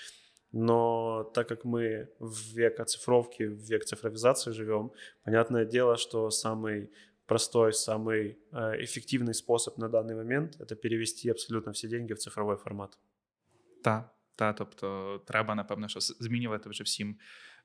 [0.53, 4.93] Но так как мы в век оцифровки, в век цифровизации живем,
[5.25, 6.91] понятное дело, что самый
[7.27, 12.57] простой, самый э, эффективный способ на данный момент– это перевести абсолютно все деньги в цифровой
[12.57, 12.99] формат.
[13.83, 17.17] Да, Та, тобто, треба, напевно, що змінювати вже всім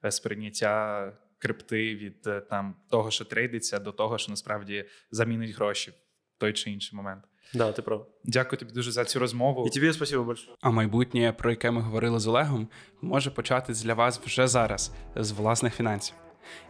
[0.05, 5.91] е, сприйняття крипти від е, там того, що трейдиться, до того, що насправді замінить гроші
[5.91, 7.23] в той чи інший момент.
[7.53, 8.07] Да, ти прав.
[8.23, 9.67] Дякую тобі дуже за цю розмову.
[9.67, 10.55] І тобі спасибо большое.
[10.61, 12.67] А майбутнє, про яке ми говорили з Олегом,
[13.01, 16.15] може початись для вас вже зараз з власних фінансів.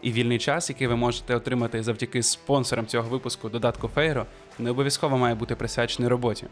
[0.02, 4.26] І вільний час, який ви можете отримати завдяки спонсорам цього випуску додатку Фейро,
[4.60, 6.48] не обов'язково має бути присвячений роботі.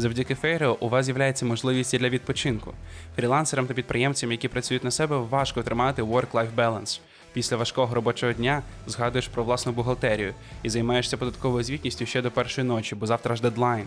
[0.00, 2.74] Завдяки Фейріо у вас з'являється можливість і для відпочинку.
[3.16, 7.00] Фрілансерам та підприємцям, які працюють на себе, важко тримати work-life balance.
[7.32, 12.66] Після важкого робочого дня згадуєш про власну бухгалтерію і займаєшся податковою звітністю ще до першої
[12.66, 13.84] ночі, бо завтра ж дедлайн.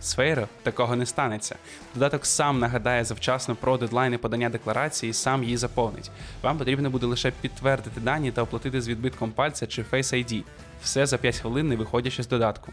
[0.00, 1.56] З Фейро такого не станеться.
[1.94, 6.10] Додаток сам нагадає завчасно про дедлайни подання декларації і сам її заповнить.
[6.42, 10.42] Вам потрібно буде лише підтвердити дані та оплатити з відбитком пальця чи Face ID.
[10.82, 12.72] Все за 5 хвилин, не виходячи з додатку.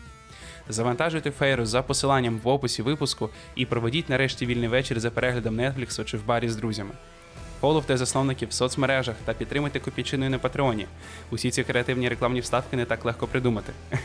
[0.70, 6.06] Завантажуйте фейру за посиланням в описі випуску і проведіть нарешті вільний вечір за переглядом Netflix
[6.06, 6.92] чи в барі з друзями.
[7.62, 10.86] Фоловте засновників в соцмережах та підтримуйте копійчиною на Патреоні.
[11.32, 13.74] Усі ці креативні рекламні вставки не так легко придумати.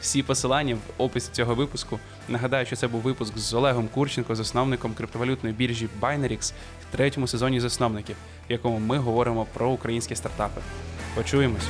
[0.00, 1.98] Всі посилання в описі цього випуску.
[2.28, 6.52] Нагадаю, що це був випуск з Олегом Курченко, засновником криптовалютної біржі Binarix
[6.88, 8.16] в третьому сезоні засновників,
[8.48, 10.60] в якому ми говоримо про українські стартапи.
[11.14, 11.68] Почуємось!